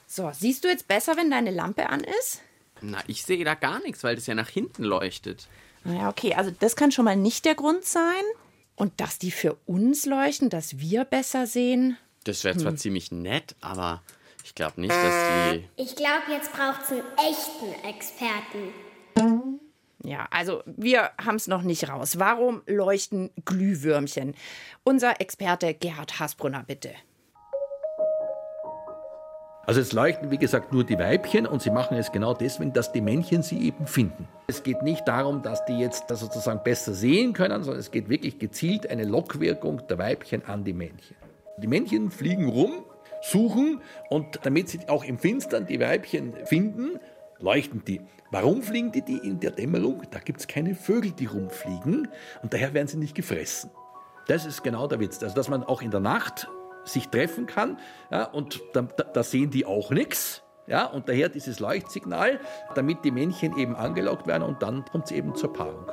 So, 0.08 0.32
siehst 0.34 0.64
du 0.64 0.68
jetzt 0.68 0.88
besser, 0.88 1.16
wenn 1.18 1.30
deine 1.30 1.52
Lampe 1.52 1.90
an 1.90 2.02
ist? 2.04 2.42
Na, 2.82 3.00
ich 3.08 3.24
sehe 3.24 3.44
da 3.44 3.56
gar 3.56 3.80
nichts, 3.82 4.04
weil 4.04 4.16
das 4.16 4.28
ja 4.28 4.36
nach 4.36 4.50
hinten 4.50 4.84
leuchtet. 4.84 5.48
Naja, 5.84 6.10
okay, 6.10 6.34
also 6.34 6.52
das 6.60 6.76
kann 6.76 6.92
schon 6.92 7.06
mal 7.06 7.16
nicht 7.16 7.46
der 7.46 7.56
Grund 7.56 7.86
sein. 7.86 8.24
Und 8.76 9.02
dass 9.02 9.20
die 9.20 9.32
für 9.32 9.58
uns 9.66 10.06
leuchten, 10.06 10.50
dass 10.50 10.80
wir 10.80 11.04
besser 11.04 11.48
sehen. 11.48 11.98
Das 12.24 12.44
wäre 12.44 12.58
zwar 12.58 12.76
ziemlich 12.78 13.12
nett, 13.12 13.56
aber 13.60 14.02
ich 14.46 14.56
glaube 14.56 14.80
nicht, 14.80 14.94
dass 14.94 15.54
die. 15.54 15.68
Ich 15.76 15.96
glaube, 15.96 16.32
jetzt 16.32 16.54
braucht 16.54 16.84
es 16.84 16.92
einen 16.92 17.04
echten 17.18 17.88
Experten. 17.88 19.60
Ja, 20.04 20.28
also 20.32 20.64
wir 20.66 21.12
haben 21.22 21.36
es 21.36 21.48
noch 21.48 21.62
nicht 21.62 21.90
raus. 21.90 22.20
Warum 22.20 22.62
leuchten 22.68 23.32
Glühwürmchen? 23.44 24.34
Unser 24.84 25.20
Experte 25.20 25.74
Gerhard 25.74 26.20
Hasbrunner, 26.20 26.64
bitte. 26.64 26.94
Also 29.70 29.82
es 29.82 29.94
leuchten, 29.94 30.32
wie 30.32 30.40
gesagt, 30.40 30.74
nur 30.74 30.84
die 30.84 30.98
Weibchen 30.98 31.46
und 31.46 31.62
sie 31.62 31.70
machen 31.70 31.96
es 31.96 32.12
genau 32.12 32.34
deswegen, 32.34 32.74
dass 32.74 32.92
die 32.92 33.02
Männchen 33.02 33.44
sie 33.44 33.68
eben 33.68 33.86
finden. 33.86 34.28
Es 34.48 34.64
geht 34.64 34.82
nicht 34.82 35.08
darum, 35.08 35.44
dass 35.44 35.64
die 35.66 35.78
jetzt 35.78 36.06
das 36.08 36.22
sozusagen 36.22 36.64
besser 36.64 36.96
sehen 36.96 37.34
können, 37.34 37.62
sondern 37.62 37.80
es 37.80 37.92
geht 37.92 38.10
wirklich 38.10 38.40
gezielt 38.40 38.90
eine 38.90 39.04
Lockwirkung 39.04 39.86
der 39.88 40.00
Weibchen 40.00 40.44
an 40.46 40.64
die 40.64 40.74
Männchen. 40.74 41.16
Die 41.60 41.68
Männchen 41.68 42.10
fliegen 42.10 42.50
rum, 42.50 42.84
suchen 43.22 43.80
und 44.10 44.40
damit 44.42 44.70
sie 44.70 44.80
auch 44.88 45.04
im 45.04 45.20
Finstern 45.20 45.68
die 45.68 45.80
Weibchen 45.80 46.34
finden, 46.46 47.00
leuchten 47.38 47.84
die. 47.86 48.02
Warum 48.32 48.64
fliegen 48.64 48.92
die, 48.92 49.04
die 49.04 49.20
in 49.20 49.40
der 49.40 49.52
Dämmerung? 49.52 50.02
Da 50.10 50.18
gibt 50.18 50.40
es 50.40 50.48
keine 50.48 50.74
Vögel, 50.74 51.12
die 51.12 51.28
rumfliegen 51.28 52.08
und 52.42 52.54
daher 52.56 52.74
werden 52.74 52.88
sie 52.88 52.98
nicht 52.98 53.14
gefressen. 53.14 53.70
Das 54.26 54.48
ist 54.48 54.64
genau 54.64 54.88
der 54.88 55.00
Witz. 55.00 55.22
Also, 55.22 55.36
dass 55.36 55.48
man 55.48 55.64
auch 55.64 55.84
in 55.84 55.92
der 55.92 56.00
Nacht 56.00 56.50
sich 56.84 57.10
treffen 57.10 57.46
kann 57.46 57.78
ja, 58.12 58.26
und 58.26 58.62
da, 58.74 58.82
da, 58.82 59.24
sehen 59.24 59.50
die 59.52 59.66
auch 59.66 59.92
nichts. 59.92 60.44
Ja, 60.68 60.86
und 60.86 61.10
daher 61.10 61.30
dieses 61.30 61.60
Leuchtsignal, 61.60 62.40
damit 62.76 63.04
die 63.04 63.12
Männchen 63.12 63.58
eben 63.58 63.76
angelockt 63.76 64.28
werden 64.28 64.44
und 64.44 64.62
dann 64.62 64.86
kommt 64.86 65.06
es 65.06 65.12
eben 65.12 65.34
zur 65.36 65.52
Paarung. 65.52 65.92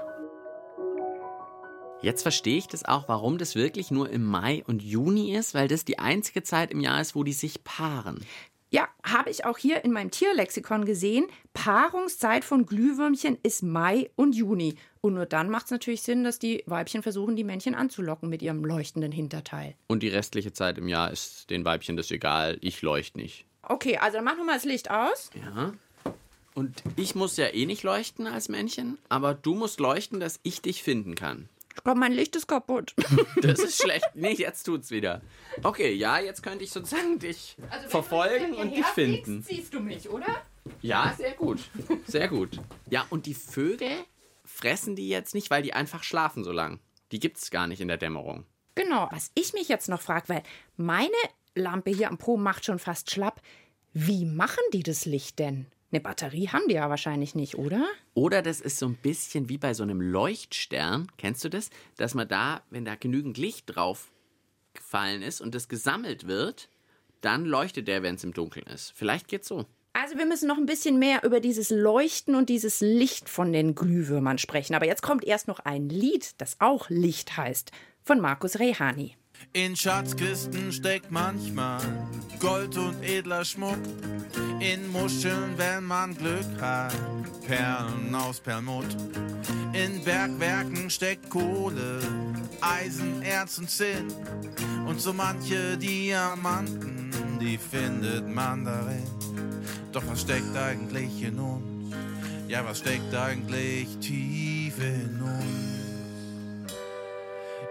Jetzt 2.03 2.23
verstehe 2.23 2.59
ich 2.59 2.69
das 2.69 2.85
auch, 2.85 3.09
warum 3.09 3.39
das 3.39 3.55
wirklich 3.55 3.91
nur 3.91 4.11
im 4.11 4.23
Mai 4.23 4.63
und 4.67 4.83
Juni 4.83 5.35
ist, 5.35 5.55
weil 5.55 5.67
das 5.67 5.87
die 5.87 5.99
einzige 5.99 6.43
Zeit 6.43 6.71
im 6.71 6.81
Jahr 6.81 7.01
ist, 7.01 7.15
wo 7.15 7.25
die 7.25 7.33
sich 7.33 7.65
paaren. 7.65 8.25
Ja, 8.71 8.89
habe 9.05 9.31
ich 9.31 9.45
auch 9.45 9.59
hier 9.59 9.85
in 9.85 9.93
meinem 9.93 10.11
Tierlexikon 10.11 10.85
gesehen. 10.85 11.27
Paarungszeit 11.55 12.45
von 12.45 12.67
Glühwürmchen 12.67 13.39
ist 13.43 13.63
Mai 13.63 14.11
und 14.17 14.35
Juni. 14.35 14.75
Und 15.01 15.15
nur 15.15 15.27
dann 15.27 15.51
macht 15.51 15.67
es 15.67 15.71
natürlich 15.71 16.03
Sinn, 16.03 16.25
dass 16.25 16.41
die 16.41 16.65
Weibchen 16.67 17.03
versuchen, 17.03 17.37
die 17.37 17.45
Männchen 17.45 17.77
anzulocken 17.77 18.29
mit 18.29 18.43
ihrem 18.43 18.65
leuchtenden 18.65 19.13
Hinterteil. 19.13 19.77
Und 19.87 20.03
die 20.03 20.09
restliche 20.09 20.53
Zeit 20.53 20.79
im 20.79 20.89
Jahr 20.89 21.13
ist 21.13 21.49
den 21.51 21.65
Weibchen 21.65 21.97
das 21.97 22.11
egal, 22.11 22.59
ich 22.61 22.83
leuchte 22.83 23.19
nicht. 23.19 23.45
Okay, 23.63 23.99
also 23.99 24.17
dann 24.17 24.25
machen 24.25 24.39
wir 24.39 24.45
mal 24.45 24.55
das 24.55 24.65
Licht 24.65 24.91
aus. 24.91 25.31
Ja. 25.35 25.73
Und 26.55 26.83
ich 26.97 27.15
muss 27.15 27.37
ja 27.37 27.47
eh 27.47 27.67
nicht 27.67 27.83
leuchten 27.83 28.27
als 28.27 28.49
Männchen, 28.49 28.99
aber 29.09 29.35
du 29.35 29.55
musst 29.55 29.79
leuchten, 29.79 30.21
dass 30.21 30.41
ich 30.43 30.63
dich 30.63 30.83
finden 30.83 31.15
kann. 31.15 31.49
Ich 31.77 31.85
glaube, 31.85 32.01
mein 32.01 32.13
Licht 32.13 32.35
ist 32.37 32.47
kaputt. 32.47 32.95
Das 33.43 33.61
ist 33.61 33.81
schlecht. 33.81 34.07
Nee, 34.15 34.33
jetzt 34.33 34.65
tut's 34.65 34.91
wieder. 34.91 35.21
Okay, 35.63 35.93
ja, 35.93 36.19
jetzt 36.19 36.43
könnte 36.43 36.65
ich 36.65 36.71
sozusagen 36.71 37.19
dich 37.19 37.57
verfolgen 37.89 38.55
und 38.55 38.75
dich 38.75 38.87
finden. 38.87 39.43
siehst 39.43 39.73
du 39.75 39.81
mich, 39.81 40.09
oder? 40.09 40.27
Ja, 40.83 41.15
sehr 41.17 41.33
gut. 41.33 41.61
Sehr 42.07 42.29
gut. 42.29 42.59
Ja, 42.91 43.07
und 43.11 43.27
die 43.27 43.35
Vögel 43.35 43.91
fressen 44.45 44.97
die 44.97 45.09
jetzt 45.09 45.35
nicht, 45.35 45.51
weil 45.51 45.63
die 45.63 45.75
einfach 45.75 46.03
schlafen 46.03 46.43
so 46.45 46.51
lang. 46.53 46.81
Die 47.13 47.21
gibt's 47.21 47.51
gar 47.51 47.67
nicht 47.67 47.81
in 47.81 47.89
der 47.89 47.99
Dämmerung. 47.99 48.45
Genau, 48.75 49.09
was 49.13 49.31
ich 49.35 49.53
mich 49.53 49.69
jetzt 49.69 49.89
noch 49.89 50.01
frage, 50.01 50.29
weil 50.29 50.43
meine 50.77 51.11
Lampe 51.55 51.91
hier 51.91 52.09
am 52.09 52.19
Po 52.19 52.37
macht 52.37 52.65
schon 52.65 52.79
fast 52.79 53.11
schlapp. 53.11 53.41
Wie 53.93 54.25
machen 54.25 54.63
die 54.73 54.83
das 54.83 55.05
Licht 55.07 55.39
denn? 55.39 55.67
Eine 55.93 56.01
Batterie 56.01 56.49
haben 56.49 56.67
die 56.69 56.75
ja 56.75 56.91
wahrscheinlich 56.91 57.35
nicht, 57.35 57.57
oder? 57.57 57.87
Oder 58.15 58.43
das 58.43 58.61
ist 58.61 58.79
so 58.79 58.87
ein 58.87 58.97
bisschen 58.97 59.49
wie 59.49 59.59
bei 59.59 59.73
so 59.73 59.85
einem 59.85 60.01
Leuchtstern. 60.01 61.07
Kennst 61.17 61.45
du 61.45 61.49
das? 61.49 61.71
Dass 61.97 62.15
man 62.15 62.27
da, 62.27 62.63
wenn 62.71 62.85
da 62.85 62.97
genügend 62.97 63.39
Licht 63.39 63.65
drauf 63.67 64.11
gefallen 64.75 65.23
ist 65.23 65.41
und 65.41 65.55
das 65.55 65.69
gesammelt 65.69 66.27
wird, 66.27 66.69
dann 67.21 67.45
leuchtet 67.45 67.89
der, 67.89 68.03
wenn 68.03 68.17
es 68.17 68.25
im 68.25 68.33
Dunkeln 68.33 68.67
ist. 68.67 68.93
Vielleicht 68.95 69.29
geht's 69.29 69.49
so. 69.49 69.65
Also 69.93 70.19
wir 70.19 70.27
müssen 70.27 70.49
noch 70.49 70.59
ein 70.59 70.67
bisschen 70.67 70.99
mehr 70.99 71.25
über 71.25 71.41
dieses 71.41 71.71
Leuchten 71.71 72.35
und 72.35 72.51
dieses 72.51 72.81
Licht 72.81 73.31
von 73.31 73.53
den 73.53 73.75
Glühwürmern 73.75 74.37
sprechen. 74.37 74.75
Aber 74.75 74.87
jetzt 74.87 75.03
kommt 75.03 75.25
erst 75.25 75.49
noch 75.49 75.61
ein 75.61 75.89
Lied, 75.89 76.35
das 76.39 76.61
auch 76.61 76.91
Licht 76.91 77.37
heißt, 77.37 77.71
von 78.03 78.21
Markus 78.21 78.59
Rehani. 78.59 79.17
In 79.53 79.75
Schatzkisten 79.75 80.71
steckt 80.71 81.11
manchmal 81.11 81.81
Gold 82.41 82.77
und 82.77 83.03
edler 83.03 83.45
Schmuck. 83.45 83.79
In 84.61 84.91
Muscheln, 84.91 85.57
wenn 85.57 85.85
man 85.85 86.17
Glück 86.17 86.61
hat, 86.61 86.95
Perlen 87.47 88.15
aus 88.15 88.41
Perlmutt. 88.41 88.97
In 89.73 90.03
Bergwerken 90.05 90.91
steckt 90.91 91.31
Kohle, 91.31 92.01
Eisen, 92.61 93.23
Erz 93.23 93.59
und 93.59 93.71
Zinn. 93.71 94.13
Und 94.87 95.01
so 95.01 95.13
manche 95.13 95.77
Diamanten, 95.77 97.11
die 97.41 97.59
findet 97.59 98.29
man 98.29 98.65
darin. 98.65 99.07
Doch 99.93 100.03
was 100.07 100.23
steckt 100.23 100.57
eigentlich 100.57 101.23
in 101.23 101.39
uns? 101.39 101.95
Ja, 102.49 102.65
was 102.65 102.79
steckt 102.79 103.15
eigentlich 103.15 103.89
tief 103.99 104.79
in 104.79 105.21
uns? 105.23 106.73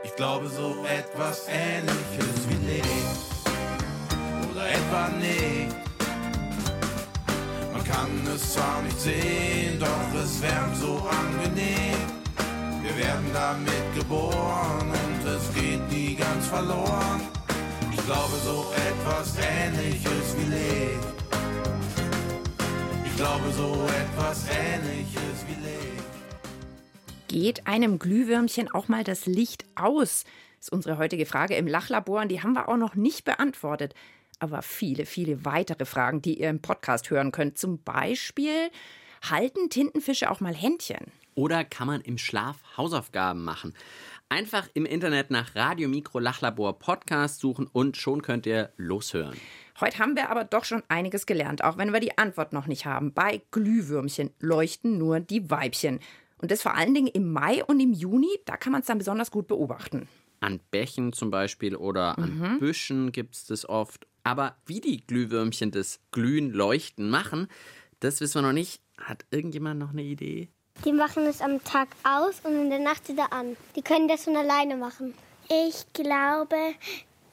Ich 0.03 0.15
glaube 0.15 0.49
so 0.49 0.85
etwas 0.85 1.47
ähnliches 1.49 2.47
wie 2.49 2.55
oder 2.55 3.34
etwa 4.65 5.09
nicht. 5.19 5.75
Man 7.73 7.83
kann 7.83 8.09
es 8.33 8.53
zwar 8.53 8.81
nicht 8.81 8.99
sehen, 8.99 9.79
doch 9.79 10.19
es 10.21 10.41
wärmt 10.41 10.75
so 10.77 10.97
angenehm. 11.09 11.99
Wir 12.81 12.97
werden 12.97 13.25
damit 13.33 13.95
geboren 13.95 14.89
und 14.89 15.27
es 15.27 15.53
geht 15.53 15.89
nie 15.91 16.15
ganz 16.15 16.47
verloren. 16.47 17.21
Ich 17.91 18.05
glaube 18.05 18.33
so 18.43 18.71
etwas 18.75 19.35
ähnliches 19.37 20.35
wie 20.37 20.53
Licht. 20.53 21.07
Ich 23.05 23.15
glaube 23.15 23.51
so 23.51 23.87
etwas 23.87 24.45
ähnliches 24.49 25.45
wie 25.47 25.65
Licht. 25.65 25.95
Geht 27.27 27.67
einem 27.67 27.97
Glühwürmchen 27.97 28.71
auch 28.71 28.87
mal 28.87 29.03
das 29.03 29.25
Licht 29.25 29.65
aus? 29.75 30.25
Ist 30.59 30.71
unsere 30.71 30.97
heutige 30.97 31.25
Frage 31.25 31.55
im 31.55 31.67
Lachlabor 31.67 32.21
und 32.21 32.29
die 32.29 32.41
haben 32.41 32.53
wir 32.53 32.69
auch 32.69 32.77
noch 32.77 32.95
nicht 32.95 33.25
beantwortet. 33.25 33.93
Aber 34.39 34.61
viele, 34.61 35.05
viele 35.05 35.45
weitere 35.45 35.85
Fragen, 35.85 36.21
die 36.21 36.39
ihr 36.39 36.49
im 36.49 36.61
Podcast 36.61 37.09
hören 37.09 37.31
könnt. 37.31 37.57
Zum 37.57 37.81
Beispiel, 37.83 38.69
halten 39.29 39.69
Tintenfische 39.69 40.29
auch 40.29 40.39
mal 40.39 40.53
Händchen? 40.53 41.11
Oder 41.35 41.63
kann 41.63 41.87
man 41.87 42.01
im 42.01 42.17
Schlaf 42.17 42.57
Hausaufgaben 42.77 43.43
machen? 43.43 43.73
Einfach 44.29 44.67
im 44.73 44.85
Internet 44.85 45.29
nach 45.29 45.55
Radio 45.55 45.87
Mikro 45.87 46.19
Lachlabor 46.19 46.79
Podcast 46.79 47.39
suchen 47.39 47.67
und 47.71 47.95
schon 47.95 48.21
könnt 48.21 48.45
ihr 48.45 48.71
loshören. 48.77 49.37
Heute 49.79 49.99
haben 49.99 50.15
wir 50.15 50.29
aber 50.29 50.45
doch 50.45 50.65
schon 50.65 50.81
einiges 50.87 51.25
gelernt, 51.25 51.63
auch 51.63 51.77
wenn 51.77 51.93
wir 51.93 51.99
die 51.99 52.17
Antwort 52.17 52.53
noch 52.53 52.65
nicht 52.65 52.85
haben. 52.85 53.13
Bei 53.13 53.41
Glühwürmchen 53.51 54.31
leuchten 54.39 54.97
nur 54.97 55.19
die 55.19 55.49
Weibchen. 55.51 55.99
Und 56.37 56.51
das 56.51 56.61
vor 56.61 56.75
allen 56.75 56.93
Dingen 56.93 57.07
im 57.07 57.31
Mai 57.31 57.63
und 57.63 57.79
im 57.79 57.93
Juni, 57.93 58.29
da 58.45 58.57
kann 58.57 58.71
man 58.71 58.81
es 58.81 58.87
dann 58.87 58.97
besonders 58.97 59.29
gut 59.29 59.47
beobachten. 59.47 60.07
An 60.39 60.59
Bächen 60.71 61.13
zum 61.13 61.29
Beispiel 61.31 61.75
oder 61.75 62.17
an 62.17 62.57
Büschen 62.59 63.11
gibt 63.11 63.35
es 63.35 63.45
das 63.45 63.67
oft. 63.67 64.07
Aber 64.25 64.55
wie 64.65 64.81
die 64.81 65.05
Glühwürmchen 65.05 65.69
das 65.69 65.99
Glühen, 66.11 66.51
Leuchten 66.51 67.11
machen, 67.11 67.47
das 67.99 68.21
wissen 68.21 68.41
wir 68.41 68.47
noch 68.47 68.53
nicht. 68.53 68.81
Hat 68.97 69.23
irgendjemand 69.29 69.79
noch 69.79 69.91
eine 69.91 70.01
Idee? 70.01 70.49
Die 70.83 70.93
machen 70.93 71.25
es 71.27 71.41
am 71.41 71.63
Tag 71.63 71.89
aus 72.03 72.41
und 72.43 72.53
in 72.59 72.69
der 72.71 72.79
Nacht 72.79 73.07
wieder 73.07 73.31
an. 73.31 73.55
Die 73.75 73.83
können 73.83 74.07
das 74.07 74.23
von 74.23 74.35
alleine 74.35 74.77
machen. 74.77 75.13
Ich 75.47 75.85
glaube, 75.93 76.57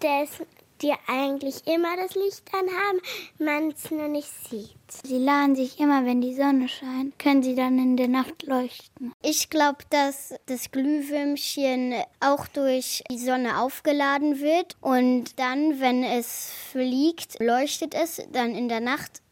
dass 0.00 0.42
die 0.82 0.92
eigentlich 1.06 1.66
immer 1.66 1.96
das 1.96 2.14
Licht 2.14 2.42
anhaben, 2.52 3.00
man 3.38 3.70
es 3.70 3.90
nur 3.90 4.08
nicht 4.08 4.30
sieht. 4.48 4.76
Sie 5.04 5.18
laden 5.18 5.56
sich 5.56 5.78
immer, 5.80 6.04
wenn 6.04 6.20
die 6.20 6.34
Sonne 6.34 6.68
scheint, 6.68 7.18
können 7.18 7.42
sie 7.42 7.54
dann 7.54 7.78
in 7.78 7.96
der 7.96 8.08
Nacht 8.08 8.42
leuchten. 8.42 9.12
Ich 9.22 9.48
glaube, 9.48 9.78
dass 9.90 10.34
das 10.46 10.70
Glühwürmchen 10.70 11.94
auch 12.20 12.46
durch 12.48 13.02
die 13.10 13.18
Sonne 13.18 13.60
aufgeladen 13.60 14.40
wird 14.40 14.76
und 14.80 15.38
dann, 15.38 15.80
wenn 15.80 16.02
es 16.02 16.50
fliegt, 16.70 17.40
leuchtet 17.40 17.94
es 17.94 18.22
dann 18.32 18.54
in 18.54 18.68
der 18.68 18.80
Nacht. 18.80 19.22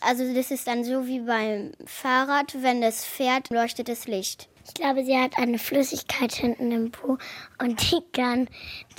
Also 0.00 0.32
das 0.34 0.50
ist 0.50 0.66
dann 0.66 0.84
so 0.84 1.06
wie 1.06 1.20
beim 1.20 1.72
Fahrrad, 1.84 2.62
wenn 2.62 2.82
es 2.82 3.04
fährt, 3.04 3.50
leuchtet 3.50 3.88
das 3.88 4.06
Licht. 4.06 4.48
Ich 4.66 4.74
glaube, 4.74 5.04
sie 5.04 5.18
hat 5.18 5.36
eine 5.36 5.58
Flüssigkeit 5.58 6.32
hinten 6.32 6.70
im 6.70 6.92
Po 6.92 7.18
und 7.60 7.90
die 7.90 8.02
kann 8.12 8.48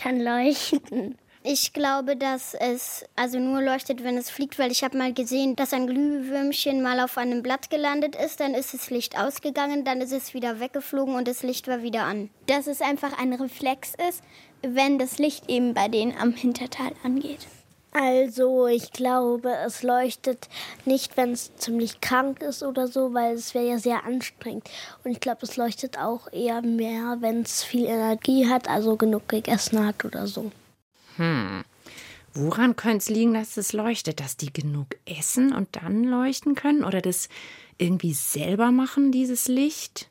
dann 0.04 0.20
leuchten. 0.20 1.18
Ich 1.44 1.74
glaube, 1.74 2.16
dass 2.16 2.54
es 2.54 3.04
also 3.16 3.40
nur 3.40 3.64
leuchtet, 3.64 4.04
wenn 4.04 4.16
es 4.16 4.30
fliegt, 4.30 4.60
weil 4.60 4.72
ich 4.72 4.84
habe 4.84 4.96
mal 4.96 5.12
gesehen, 5.12 5.56
dass 5.56 5.74
ein 5.74 5.88
Glühwürmchen 5.88 6.84
mal 6.84 7.00
auf 7.00 7.18
einem 7.18 7.42
Blatt 7.42 7.72
gelandet 7.72 8.16
ist, 8.16 8.40
dann 8.40 8.54
ist 8.54 8.76
das 8.76 8.92
Licht 8.92 9.18
ausgegangen, 9.18 9.84
dann 9.84 10.02
ist 10.02 10.12
es 10.12 10.36
wieder 10.36 10.60
weggeflogen 10.60 11.16
und 11.16 11.28
das 11.28 11.42
Licht 11.42 11.68
war 11.68 11.82
wieder 11.82 12.04
an. 12.04 12.30
Dass 12.46 12.68
es 12.68 12.80
einfach 12.80 13.18
ein 13.18 13.34
Reflex 13.34 13.94
ist, 14.08 14.22
wenn 14.62 15.00
das 15.00 15.18
Licht 15.18 15.50
eben 15.50 15.74
bei 15.74 15.88
denen 15.88 16.16
am 16.16 16.34
Hinterteil 16.34 16.92
angeht. 17.04 17.48
Also, 17.92 18.68
ich 18.68 18.94
glaube, 18.94 19.52
es 19.66 19.82
leuchtet 19.82 20.48
nicht, 20.86 21.18
wenn 21.18 21.32
es 21.32 21.56
ziemlich 21.58 22.02
krank 22.02 22.42
ist 22.44 22.62
oder 22.62 22.88
so, 22.88 23.16
weil 23.16 23.34
es 23.34 23.56
wäre 23.56 23.68
ja 23.68 23.80
sehr 23.80 24.06
anstrengend. 24.06 24.70
Und 25.04 25.12
ich 25.12 25.20
glaube, 25.20 25.40
es 25.42 25.58
leuchtet 25.58 25.98
auch 25.98 26.32
eher 26.32 26.62
mehr, 26.62 27.18
wenn 27.20 27.42
es 27.42 27.64
viel 27.64 27.86
Energie 27.86 28.48
hat, 28.48 28.70
also 28.70 28.96
genug 28.96 29.28
gegessen 29.28 29.86
hat 29.86 30.06
oder 30.06 30.28
so. 30.28 30.52
Hm. 31.22 31.64
Woran 32.34 32.76
könnte 32.76 32.98
es 32.98 33.10
liegen, 33.10 33.36
dass 33.36 33.58
es 33.58 33.74
leuchtet? 33.74 34.20
Dass 34.20 34.38
die 34.38 34.52
genug 34.52 34.88
essen 35.06 35.54
und 35.54 35.70
dann 35.76 36.04
leuchten 36.04 36.56
können? 36.56 36.84
Oder 36.84 37.02
das 37.02 37.30
irgendwie 37.78 38.14
selber 38.14 38.72
machen, 38.72 39.12
dieses 39.12 39.48
Licht? 39.48 40.10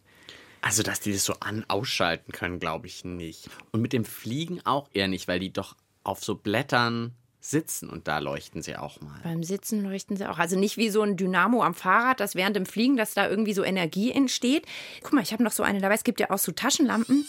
Also, 0.63 0.83
dass 0.83 1.01
die 1.01 1.13
das 1.13 1.25
so 1.25 1.35
an 1.41 1.65
ausschalten 1.67 2.33
können, 2.33 2.61
glaube 2.61 2.87
ich 2.87 3.05
nicht. 3.05 3.49
Und 3.73 3.81
mit 3.81 3.93
dem 3.93 4.05
Fliegen 4.05 4.65
auch 4.65 4.89
eher 4.93 5.09
nicht, 5.09 5.27
weil 5.27 5.41
die 5.41 5.53
doch 5.53 5.75
auf 6.05 6.23
so 6.23 6.37
Blättern 6.37 7.15
sitzen 7.41 7.89
und 7.89 8.07
da 8.07 8.19
leuchten 8.19 8.63
sie 8.63 8.77
auch 8.77 9.01
mal. 9.01 9.19
Beim 9.25 9.43
Sitzen 9.43 9.83
leuchten 9.83 10.17
sie 10.17 10.27
auch. 10.27 10.39
Also 10.39 10.59
nicht 10.59 10.77
wie 10.77 10.91
so 10.91 11.01
ein 11.03 11.17
Dynamo 11.17 11.65
am 11.65 11.75
Fahrrad, 11.75 12.21
dass 12.21 12.35
während 12.35 12.55
dem 12.55 12.67
Fliegen, 12.67 12.97
dass 12.99 13.15
da 13.15 13.29
irgendwie 13.29 13.55
so 13.55 13.65
Energie 13.65 14.13
entsteht. 14.13 14.67
Guck 15.03 15.15
mal, 15.15 15.23
ich 15.23 15.33
habe 15.33 15.43
noch 15.43 15.53
so 15.53 15.63
eine 15.63 15.81
dabei. 15.81 15.95
Es 15.95 16.05
gibt 16.05 16.21
ja 16.21 16.31
auch 16.31 16.39
so 16.39 16.53
Taschenlampen. 16.53 17.27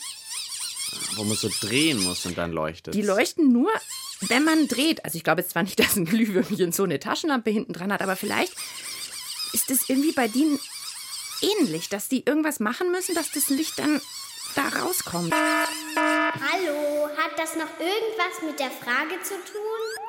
Wo 1.15 1.24
man 1.24 1.38
so 1.38 1.50
drehen 1.62 2.01
muss 2.03 2.25
und 2.25 2.38
dann 2.38 2.51
leuchtet. 2.51 2.93
Die 2.93 3.01
leuchten 3.01 3.51
nur, 3.51 3.71
wenn 4.21 4.43
man 4.43 4.67
dreht. 4.67 5.03
Also 5.05 5.17
ich 5.17 5.24
glaube 5.24 5.41
jetzt 5.41 5.51
zwar 5.51 5.63
nicht, 5.63 5.79
dass 5.79 5.95
ein 5.95 6.05
Glühwürmchen 6.05 6.71
so 6.71 6.83
eine 6.83 7.00
Taschenlampe 7.00 7.50
hinten 7.50 7.74
dran 7.74 7.91
hat, 7.91 8.01
aber 8.01 8.15
vielleicht 8.15 8.53
ist 9.53 9.69
es 9.71 9.89
irgendwie 9.89 10.13
bei 10.13 10.27
denen 10.27 10.60
ähnlich, 11.41 11.89
dass 11.89 12.07
die 12.07 12.24
irgendwas 12.25 12.60
machen 12.60 12.91
müssen, 12.91 13.15
dass 13.15 13.31
das 13.31 13.50
Licht 13.50 13.79
dann 13.79 14.01
da 14.55 14.67
rauskommt. 14.79 15.33
Hallo, 15.33 17.07
hat 17.17 17.38
das 17.38 17.55
noch 17.55 17.79
irgendwas 17.79 18.41
mit 18.45 18.60
der 18.60 18.71
Frage 18.71 19.21
zu 19.24 19.36
tun? 19.36 20.01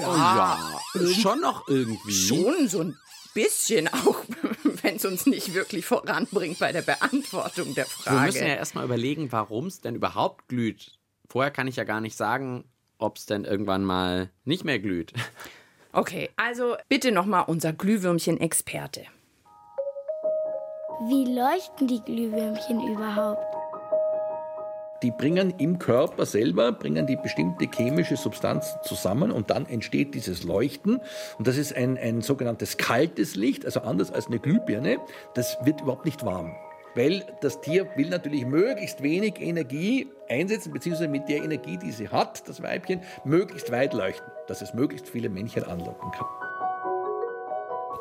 ja, 0.00 0.80
schon 1.20 1.40
noch 1.40 1.68
irgendwie. 1.68 2.12
Schon 2.12 2.68
so 2.68 2.80
ein 2.80 2.98
bisschen, 3.34 3.88
auch 3.88 4.22
wenn 4.84 4.96
es 4.96 5.04
uns 5.04 5.26
nicht 5.26 5.54
wirklich 5.54 5.86
voranbringt 5.86 6.58
bei 6.58 6.70
der 6.70 6.82
Beantwortung 6.82 7.74
der 7.74 7.86
Frage. 7.86 8.16
Wir 8.16 8.26
müssen 8.26 8.46
ja 8.46 8.54
erstmal 8.54 8.84
überlegen, 8.84 9.32
warum 9.32 9.66
es 9.66 9.80
denn 9.80 9.94
überhaupt 9.94 10.48
glüht. 10.48 10.98
Vorher 11.26 11.50
kann 11.50 11.66
ich 11.66 11.76
ja 11.76 11.84
gar 11.84 12.00
nicht 12.00 12.16
sagen, 12.16 12.64
ob 12.98 13.16
es 13.16 13.26
denn 13.26 13.44
irgendwann 13.44 13.82
mal 13.82 14.30
nicht 14.44 14.64
mehr 14.64 14.78
glüht. 14.78 15.12
Okay, 15.92 16.28
also 16.36 16.76
bitte 16.88 17.12
nochmal 17.12 17.44
unser 17.46 17.72
Glühwürmchen-Experte. 17.72 19.02
Wie 21.08 21.34
leuchten 21.34 21.86
die 21.86 22.00
Glühwürmchen 22.00 22.80
überhaupt? 22.88 23.53
Die 25.04 25.10
bringen 25.10 25.52
im 25.58 25.78
Körper 25.78 26.24
selber, 26.24 26.72
bringen 26.72 27.06
die 27.06 27.16
bestimmte 27.16 27.68
chemische 27.76 28.16
Substanzen 28.16 28.78
zusammen 28.84 29.30
und 29.32 29.50
dann 29.50 29.66
entsteht 29.66 30.14
dieses 30.14 30.44
Leuchten. 30.44 30.98
Und 31.36 31.46
das 31.46 31.58
ist 31.58 31.76
ein, 31.76 31.98
ein 31.98 32.22
sogenanntes 32.22 32.78
kaltes 32.78 33.36
Licht, 33.36 33.66
also 33.66 33.80
anders 33.80 34.10
als 34.10 34.28
eine 34.28 34.38
Glühbirne. 34.38 34.96
Das 35.34 35.58
wird 35.62 35.82
überhaupt 35.82 36.06
nicht 36.06 36.24
warm. 36.24 36.56
Weil 36.94 37.22
das 37.42 37.60
Tier 37.60 37.86
will 37.96 38.08
natürlich 38.08 38.46
möglichst 38.46 39.02
wenig 39.02 39.42
Energie 39.42 40.08
einsetzen, 40.30 40.72
beziehungsweise 40.72 41.10
mit 41.10 41.28
der 41.28 41.44
Energie, 41.44 41.76
die 41.76 41.92
sie 41.92 42.08
hat, 42.08 42.48
das 42.48 42.62
Weibchen, 42.62 43.02
möglichst 43.26 43.70
weit 43.70 43.92
leuchten, 43.92 44.26
dass 44.46 44.62
es 44.62 44.72
möglichst 44.72 45.06
viele 45.10 45.28
Männchen 45.28 45.64
anlocken 45.64 46.12
kann. 46.12 46.26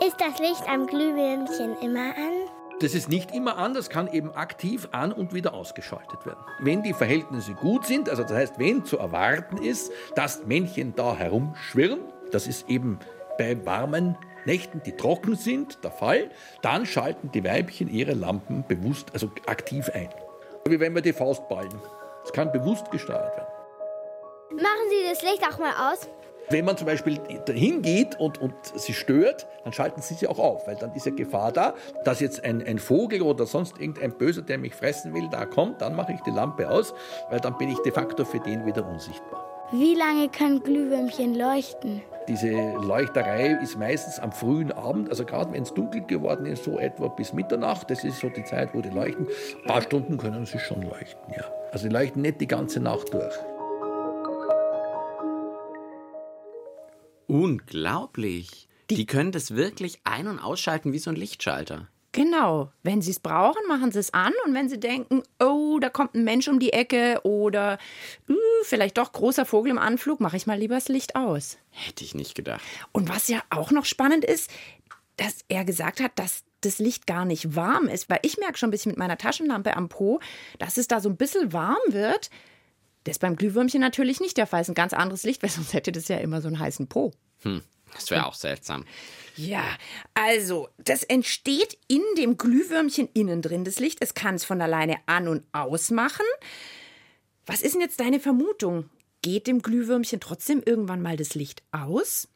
Ist 0.08 0.22
das 0.22 0.40
Licht 0.40 0.64
am 0.70 0.88
Glühwürmchen 0.88 1.76
immer 1.82 2.16
an? 2.16 2.63
Das 2.84 2.94
ist 2.94 3.08
nicht 3.08 3.34
immer 3.34 3.56
an, 3.56 3.74
das 3.74 3.90
kann 3.90 4.12
eben 4.12 4.34
aktiv 4.34 4.90
an 4.92 5.14
und 5.14 5.34
wieder 5.34 5.54
ausgeschaltet 5.54 6.26
werden. 6.26 6.44
Wenn 6.60 6.84
die 6.84 6.92
Verhältnisse 6.92 7.54
gut 7.54 7.86
sind, 7.86 8.10
also 8.10 8.24
das 8.24 8.34
heißt, 8.34 8.60
wenn 8.60 8.84
zu 8.84 8.98
erwarten 8.98 9.56
ist, 9.56 9.90
dass 10.16 10.46
Männchen 10.46 10.94
da 10.94 11.16
herumschwirren, 11.16 12.02
das 12.34 12.46
ist 12.46 12.70
eben 12.70 13.00
bei 13.38 13.66
warmen 13.66 14.18
Nächten, 14.44 14.82
die 14.86 14.92
trocken 14.98 15.38
sind, 15.38 15.82
der 15.86 15.92
Fall, 15.92 16.30
dann 16.62 16.86
schalten 16.86 17.32
die 17.32 17.46
Weibchen 17.46 17.88
ihre 17.88 18.16
Lampen 18.16 18.66
bewusst, 18.68 19.12
also 19.14 19.32
aktiv 19.46 19.90
ein. 19.94 20.10
Wie 20.68 20.82
wenn 20.82 20.94
wir 20.94 21.02
die 21.02 21.14
Faust 21.14 21.48
ballen. 21.48 21.82
Es 22.26 22.34
kann 22.34 22.52
bewusst 22.52 22.92
gesteuert 22.92 23.34
werden. 23.38 23.48
Machen 24.58 24.90
Sie 24.90 25.10
das 25.10 25.22
Licht 25.22 25.42
auch 25.50 25.58
mal 25.58 25.94
aus? 25.94 26.10
Wenn 26.50 26.66
man 26.66 26.78
zum 26.78 26.88
Beispiel 26.88 27.20
hingeht 27.48 28.20
und, 28.20 28.40
und 28.40 28.54
sie 28.76 28.94
stört, 28.94 29.48
dann 29.64 29.74
schalten 29.74 30.02
sie 30.02 30.14
sie 30.14 30.28
auch 30.28 30.40
auf, 30.40 30.68
weil 30.68 30.76
dann 30.76 30.94
ist 30.94 31.06
ja 31.06 31.12
Gefahr 31.12 31.52
da, 31.52 31.74
dass 32.04 32.20
jetzt 32.20 32.44
ein, 32.44 32.66
ein 32.66 32.80
Vogel 32.80 33.22
oder 33.22 33.46
sonst 33.46 33.80
irgendein 33.80 34.12
Böser, 34.18 34.42
der 34.42 34.58
mich 34.58 34.76
fressen 34.76 35.14
will, 35.14 35.28
da 35.32 35.46
kommt, 35.46 35.82
dann 35.82 35.96
mache 35.96 36.14
ich 36.14 36.20
die 36.22 36.32
Lampe 36.32 36.70
aus, 36.70 36.94
weil 37.30 37.40
dann 37.40 37.58
bin 37.58 37.70
ich 37.70 37.80
de 37.80 37.92
facto 37.92 38.26
für 38.26 38.40
den 38.40 38.66
wieder 38.66 38.86
unsichtbar. 38.86 39.46
Wie 39.72 39.96
lange 39.96 40.30
können 40.30 40.62
Glühwürmchen 40.62 41.34
leuchten? 41.34 42.02
Diese 42.28 42.52
Leuchterei 42.52 43.58
ist 43.62 43.78
meistens 43.78 44.20
am 44.20 44.32
frühen 44.32 44.72
Abend, 44.72 45.10
also 45.10 45.26
gerade 45.26 45.52
wenn 45.52 45.64
es 45.64 45.74
dunkel 45.74 46.02
geworden 46.06 46.46
ist, 46.46 46.64
so 46.64 46.80
etwa 46.80 47.08
bis 47.08 47.34
Mitternacht, 47.34 47.90
das 47.90 48.04
ist 48.04 48.20
so 48.20 48.30
die 48.30 48.44
Zeit, 48.44 48.74
wo 48.74 48.82
die 48.82 48.90
leuchten. 48.90 49.28
Ein 49.62 49.68
paar 49.68 49.82
Stunden 49.82 50.18
können 50.18 50.46
sie 50.46 50.60
schon 50.60 50.84
leuchten, 50.84 51.34
ja. 51.36 51.44
Also 51.72 51.88
die 51.88 51.94
leuchten 51.94 52.22
nicht 52.22 52.40
die 52.40 52.48
ganze 52.48 52.80
Nacht 52.80 53.14
durch. 53.14 53.34
Unglaublich. 57.34 58.68
Die, 58.92 59.08
können 59.08 59.32
das 59.32 59.56
wirklich 59.56 60.00
ein- 60.04 60.28
und 60.28 60.38
ausschalten 60.38 60.94
wie 60.94 61.00
so 61.00 61.10
ein 61.10 61.16
Lichtschalter. 61.16 61.88
Genau, 62.12 62.72
wenn 62.84 63.02
sie 63.02 63.10
es 63.10 63.20
brauchen, 63.20 63.68
machen 63.68 63.92
sie 63.92 63.98
es 63.98 64.14
an 64.14 64.34
und 64.46 64.54
wenn 64.54 64.70
sie 64.70 64.80
denken, 64.80 65.24
oh, 65.40 65.80
da 65.82 65.90
kommt 65.90 66.14
ein 66.14 66.26
Mensch 66.26 66.48
um 66.48 66.60
die 66.60 66.74
Ecke 66.74 67.22
oder 67.24 67.80
uh, 68.30 68.36
vielleicht 68.66 69.00
doch 69.00 69.12
großer 69.12 69.48
Vogel 69.48 69.72
im 69.72 69.80
Anflug, 69.80 70.20
mache 70.20 70.38
ich 70.38 70.46
mal 70.46 70.60
lieber 70.60 70.76
das 70.76 70.90
Licht 70.90 71.16
aus. 71.16 71.58
Hätte 71.72 72.04
ich 72.04 72.14
nicht 72.14 72.36
gedacht. 72.36 72.62
Und 72.92 73.10
was 73.10 73.30
ja 73.30 73.42
auch 73.50 73.72
noch 73.72 73.86
spannend 73.86 74.24
ist, 74.24 74.52
dass 75.18 75.40
er 75.48 75.66
gesagt 75.66 76.02
hat, 76.02 76.12
dass 76.20 76.44
das 76.62 76.78
Licht 76.78 77.08
gar 77.08 77.26
nicht 77.26 77.56
warm 77.56 77.88
ist, 77.88 78.12
weil 78.12 78.20
ich 78.22 78.38
merke 78.38 78.60
schon 78.60 78.70
ein 78.70 78.72
bisschen 78.72 78.92
mit 78.92 79.00
meiner 79.00 79.18
Taschenlampe 79.18 79.76
am 79.76 79.90
Po, 79.90 80.20
dass 80.60 80.78
es 80.78 80.88
da 80.88 81.00
so 81.00 81.10
ein 81.10 81.18
bisschen 81.18 81.52
warm 81.52 81.82
wird. 81.88 82.30
Das 83.04 83.16
ist 83.16 83.20
beim 83.20 83.36
Glühwürmchen 83.36 83.82
natürlich 83.82 84.20
nicht 84.20 84.38
der 84.38 84.48
Fall. 84.48 84.62
Es 84.62 84.68
ist 84.68 84.72
ein 84.72 84.76
ganz 84.76 84.94
anderes 84.94 85.24
Licht, 85.24 85.44
weil 85.44 85.50
sonst 85.50 85.74
hätte 85.74 85.92
das 85.92 86.08
ja 86.08 86.18
immer 86.18 86.42
so 86.42 86.48
einen 86.48 86.60
heißen 86.60 86.88
Po. 86.88 87.12
Hm, 87.42 87.62
das 87.94 88.10
wäre 88.10 88.26
auch 88.26 88.34
seltsam. 88.34 88.86
Ja, 89.36 89.64
also, 90.14 90.70
das 90.78 91.04
entsteht 91.04 91.78
in 91.88 92.04
dem 92.18 92.38
Glühwürmchen 92.38 93.10
innen 93.14 93.42
drin, 93.42 93.66
das 93.66 93.80
Licht. 93.80 94.00
Es 94.02 94.14
kann 94.14 94.36
es 94.36 94.46
von 94.46 94.62
alleine 94.62 94.98
an- 95.08 95.28
und 95.28 95.44
ausmachen. 95.52 96.26
Was 97.46 97.62
ist 97.62 97.74
denn 97.74 97.82
jetzt 97.82 98.00
deine 98.00 98.20
Vermutung? 98.20 98.90
Geht 99.22 99.48
dem 99.48 99.62
Glühwürmchen 99.62 100.20
trotzdem 100.20 100.62
irgendwann 100.66 101.02
mal 101.02 101.18
das 101.18 101.34
Licht 101.36 101.64
aus? 101.72 102.28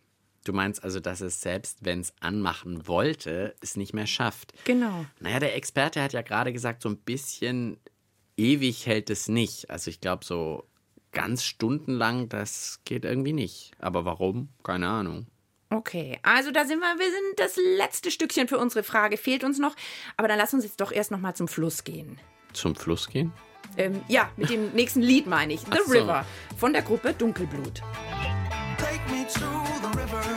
Du 0.43 0.53
meinst 0.53 0.83
also, 0.83 0.99
dass 0.99 1.19
es 1.21 1.41
selbst, 1.41 1.79
wenn 1.81 1.99
es 1.99 2.13
anmachen 2.21 2.87
wollte, 2.87 3.53
es 3.61 3.75
nicht 3.75 3.93
mehr 3.93 4.07
schafft? 4.07 4.53
Genau. 4.63 5.05
Naja, 5.19 5.39
der 5.39 5.55
Experte 5.55 6.01
hat 6.01 6.13
ja 6.13 6.21
gerade 6.21 6.53
gesagt, 6.53 6.81
so 6.81 6.89
ein 6.89 6.97
bisschen 6.97 7.77
ewig 8.37 8.85
hält 8.85 9.09
es 9.09 9.27
nicht. 9.27 9.69
Also 9.69 9.89
ich 9.89 9.99
glaube, 9.99 10.23
so 10.23 10.63
ganz 11.11 11.43
stundenlang, 11.43 12.29
das 12.29 12.79
geht 12.85 13.03
irgendwie 13.03 13.33
nicht. 13.33 13.71
Aber 13.79 14.05
warum? 14.05 14.49
Keine 14.63 14.87
Ahnung. 14.87 15.27
Okay, 15.69 16.17
also 16.23 16.51
da 16.51 16.63
sind 16.63 16.79
wir, 16.79 16.97
wir 16.97 17.11
sind 17.11 17.39
das 17.39 17.57
letzte 17.77 18.09
Stückchen 18.09 18.47
für 18.47 18.57
unsere 18.57 18.83
Frage 18.83 19.17
fehlt 19.17 19.43
uns 19.43 19.59
noch, 19.59 19.75
aber 20.15 20.29
dann 20.29 20.37
lass 20.37 20.53
uns 20.53 20.63
jetzt 20.63 20.79
doch 20.79 20.93
erst 20.93 21.11
noch 21.11 21.19
mal 21.19 21.33
zum 21.33 21.49
Fluss 21.49 21.83
gehen. 21.83 22.19
Zum 22.53 22.73
Fluss 22.73 23.09
gehen? 23.09 23.33
Ähm, 23.75 24.01
ja, 24.07 24.31
mit 24.37 24.49
dem 24.49 24.71
nächsten 24.71 25.01
Lied 25.01 25.27
meine 25.27 25.53
ich, 25.53 25.61
The 25.61 25.67
Ach 25.71 25.85
so. 25.85 25.91
River 25.91 26.25
von 26.57 26.71
der 26.71 26.83
Gruppe 26.83 27.13
Dunkelblut. 27.13 27.81
Take 28.77 29.11
me 29.11 29.27
to 29.27 29.39
the 29.39 29.99
river 29.99 30.36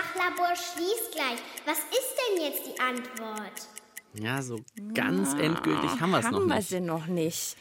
das 0.00 0.14
Lachlabor 0.14 0.54
schließt 0.56 1.12
gleich. 1.12 1.38
Was 1.66 1.78
ist 1.78 2.16
denn 2.16 2.42
jetzt 2.44 2.66
die 2.66 2.80
Antwort? 2.80 3.52
Ja, 4.14 4.42
so 4.42 4.58
ganz 4.94 5.34
endgültig 5.34 6.00
haben 6.00 6.10
wir 6.10 6.18
es 6.18 6.24
noch 6.24 6.32
Haben 6.40 6.48
wir 6.48 6.56
nicht. 6.56 6.68
sie 6.68 6.80
noch 6.80 7.06
nicht. 7.06 7.56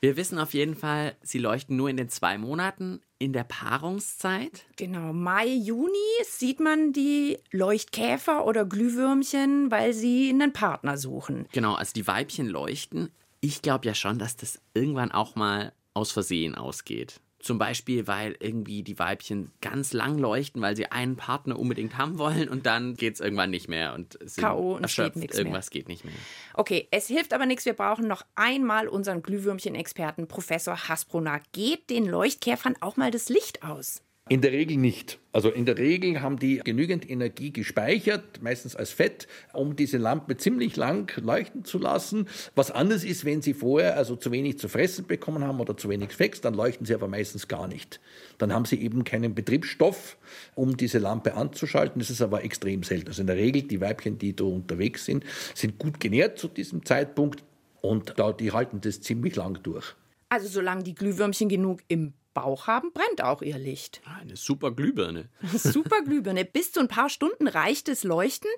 Wir 0.00 0.16
wissen 0.16 0.38
auf 0.38 0.54
jeden 0.54 0.76
Fall, 0.76 1.14
sie 1.22 1.38
leuchten 1.38 1.76
nur 1.76 1.90
in 1.90 1.98
den 1.98 2.08
zwei 2.08 2.38
Monaten 2.38 3.02
in 3.18 3.34
der 3.34 3.44
Paarungszeit. 3.44 4.64
Genau, 4.76 5.12
Mai, 5.12 5.46
Juni 5.46 5.92
sieht 6.24 6.58
man 6.58 6.94
die 6.94 7.38
Leuchtkäfer 7.50 8.46
oder 8.46 8.64
Glühwürmchen, 8.64 9.70
weil 9.70 9.92
sie 9.92 10.30
einen 10.30 10.54
Partner 10.54 10.96
suchen. 10.96 11.46
Genau, 11.52 11.74
also 11.74 11.92
die 11.92 12.06
Weibchen 12.06 12.48
leuchten. 12.48 13.10
Ich 13.40 13.60
glaube 13.60 13.84
ja 13.86 13.94
schon, 13.94 14.18
dass 14.18 14.36
das 14.36 14.58
irgendwann 14.72 15.12
auch 15.12 15.34
mal 15.34 15.72
aus 15.92 16.12
Versehen 16.12 16.54
ausgeht. 16.54 17.20
Zum 17.40 17.58
Beispiel, 17.58 18.06
weil 18.06 18.36
irgendwie 18.38 18.82
die 18.82 18.98
Weibchen 18.98 19.50
ganz 19.60 19.92
lang 19.92 20.18
leuchten, 20.18 20.60
weil 20.60 20.76
sie 20.76 20.86
einen 20.86 21.16
Partner 21.16 21.58
unbedingt 21.58 21.96
haben 21.96 22.18
wollen 22.18 22.48
und 22.48 22.66
dann 22.66 22.94
geht 22.94 23.14
es 23.14 23.20
irgendwann 23.20 23.50
nicht 23.50 23.68
mehr 23.68 23.94
und 23.94 24.18
sind 24.20 24.44
K.O. 24.44 24.76
und 24.76 24.82
erschöpft. 24.82 25.14
geht 25.14 25.22
nix 25.22 25.34
mehr. 25.34 25.40
Irgendwas 25.40 25.70
geht 25.70 25.88
nicht 25.88 26.04
mehr. 26.04 26.14
Okay, 26.54 26.88
es 26.90 27.06
hilft 27.06 27.32
aber 27.32 27.46
nichts. 27.46 27.64
Wir 27.64 27.72
brauchen 27.72 28.06
noch 28.06 28.26
einmal 28.34 28.88
unseren 28.88 29.22
Glühwürmchen-Experten, 29.22 30.28
Professor 30.28 30.88
Hasbrunner. 30.88 31.40
Geht 31.52 31.88
den 31.88 32.06
Leuchtkäfern 32.06 32.76
auch 32.80 32.96
mal 32.96 33.10
das 33.10 33.28
Licht 33.28 33.62
aus? 33.62 34.02
In 34.30 34.42
der 34.42 34.52
Regel 34.52 34.76
nicht. 34.76 35.18
Also 35.32 35.50
in 35.50 35.66
der 35.66 35.76
Regel 35.76 36.22
haben 36.22 36.38
die 36.38 36.58
genügend 36.58 37.10
Energie 37.10 37.52
gespeichert, 37.52 38.40
meistens 38.40 38.76
als 38.76 38.92
Fett, 38.92 39.26
um 39.52 39.74
diese 39.74 39.98
Lampe 39.98 40.36
ziemlich 40.36 40.76
lang 40.76 41.12
leuchten 41.20 41.64
zu 41.64 41.80
lassen. 41.80 42.28
Was 42.54 42.70
anders 42.70 43.02
ist, 43.02 43.24
wenn 43.24 43.42
sie 43.42 43.54
vorher 43.54 43.96
also 43.96 44.14
zu 44.14 44.30
wenig 44.30 44.56
zu 44.60 44.68
fressen 44.68 45.08
bekommen 45.08 45.42
haben 45.42 45.58
oder 45.58 45.76
zu 45.76 45.88
wenig 45.88 46.12
Fett, 46.12 46.44
dann 46.44 46.54
leuchten 46.54 46.86
sie 46.86 46.94
aber 46.94 47.08
meistens 47.08 47.48
gar 47.48 47.66
nicht. 47.66 47.98
Dann 48.38 48.52
haben 48.52 48.66
sie 48.66 48.80
eben 48.80 49.02
keinen 49.02 49.34
Betriebsstoff, 49.34 50.16
um 50.54 50.76
diese 50.76 50.98
Lampe 50.98 51.34
anzuschalten. 51.34 51.98
Das 51.98 52.08
ist 52.08 52.22
aber 52.22 52.44
extrem 52.44 52.84
selten. 52.84 53.08
Also 53.08 53.22
in 53.22 53.26
der 53.26 53.36
Regel 53.36 53.62
die 53.62 53.80
Weibchen, 53.80 54.16
die 54.16 54.36
da 54.36 54.44
unterwegs 54.44 55.06
sind, 55.06 55.24
sind 55.56 55.76
gut 55.80 55.98
genährt 55.98 56.38
zu 56.38 56.46
diesem 56.46 56.84
Zeitpunkt 56.84 57.42
und 57.80 58.14
die 58.38 58.52
halten 58.52 58.80
das 58.80 59.00
ziemlich 59.00 59.34
lang 59.34 59.60
durch. 59.64 59.96
Also 60.28 60.46
solange 60.46 60.84
die 60.84 60.94
Glühwürmchen 60.94 61.48
genug 61.48 61.80
im 61.88 62.12
Bauch 62.34 62.66
haben, 62.66 62.92
brennt 62.92 63.22
auch 63.22 63.42
ihr 63.42 63.58
Licht. 63.58 64.00
Eine 64.20 64.36
super 64.36 64.70
Glühbirne. 64.70 65.28
Super 65.52 66.00
Glühbirne. 66.04 66.44
Bis 66.44 66.72
zu 66.72 66.80
ein 66.80 66.88
paar 66.88 67.08
Stunden 67.08 67.48
reicht 67.48 67.88
es 67.88 68.04
Leuchten, 68.04 68.50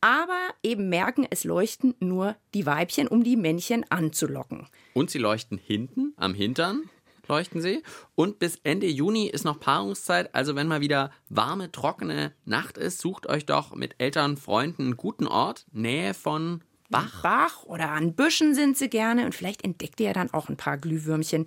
aber 0.00 0.40
eben 0.62 0.88
merken, 0.88 1.26
es 1.28 1.44
leuchten 1.44 1.94
nur 2.00 2.36
die 2.54 2.66
Weibchen, 2.66 3.06
um 3.08 3.22
die 3.22 3.36
Männchen 3.36 3.84
anzulocken. 3.90 4.66
Und 4.94 5.10
sie 5.10 5.18
leuchten 5.18 5.58
hinten, 5.58 6.14
am 6.16 6.34
Hintern 6.34 6.88
leuchten 7.28 7.62
sie. 7.62 7.82
Und 8.14 8.38
bis 8.38 8.60
Ende 8.64 8.88
Juni 8.88 9.26
ist 9.28 9.44
noch 9.44 9.60
Paarungszeit. 9.60 10.34
Also 10.34 10.56
wenn 10.56 10.66
mal 10.66 10.80
wieder 10.80 11.12
warme, 11.28 11.70
trockene 11.70 12.32
Nacht 12.44 12.76
ist, 12.76 12.98
sucht 13.00 13.28
euch 13.28 13.46
doch 13.46 13.74
mit 13.74 13.94
Eltern, 13.98 14.36
Freunden 14.36 14.82
einen 14.82 14.96
guten 14.96 15.26
Ort, 15.26 15.64
Nähe 15.72 16.12
von 16.12 16.62
Bach. 16.90 17.22
Bach 17.22 17.64
oder 17.64 17.90
an 17.90 18.14
Büschen 18.14 18.54
sind 18.54 18.76
sie 18.76 18.90
gerne 18.90 19.24
und 19.24 19.34
vielleicht 19.34 19.62
entdeckt 19.62 20.00
ihr 20.00 20.06
ja 20.06 20.12
dann 20.12 20.34
auch 20.34 20.48
ein 20.48 20.56
paar 20.56 20.76
Glühwürmchen. 20.76 21.44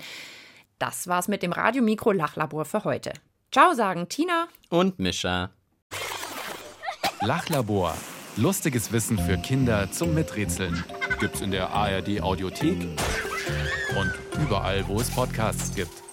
Das 0.83 1.07
war's 1.07 1.29
mit 1.29 1.43
dem 1.43 1.53
Radiomikro-Lachlabor 1.53 2.65
für 2.65 2.83
heute. 2.83 3.13
Ciao, 3.53 3.73
sagen 3.73 4.09
Tina. 4.09 4.49
Und 4.67 4.99
Mischa. 4.99 5.51
Lachlabor. 7.21 7.95
Lustiges 8.35 8.91
Wissen 8.91 9.17
für 9.17 9.37
Kinder 9.37 9.89
zum 9.93 10.13
Miträtseln. 10.13 10.83
Gibt's 11.21 11.39
in 11.39 11.51
der 11.51 11.69
ARD 11.69 12.19
Audiothek 12.19 12.81
und 13.97 14.41
überall, 14.43 14.85
wo 14.89 14.99
es 14.99 15.09
Podcasts 15.09 15.73
gibt. 15.73 16.03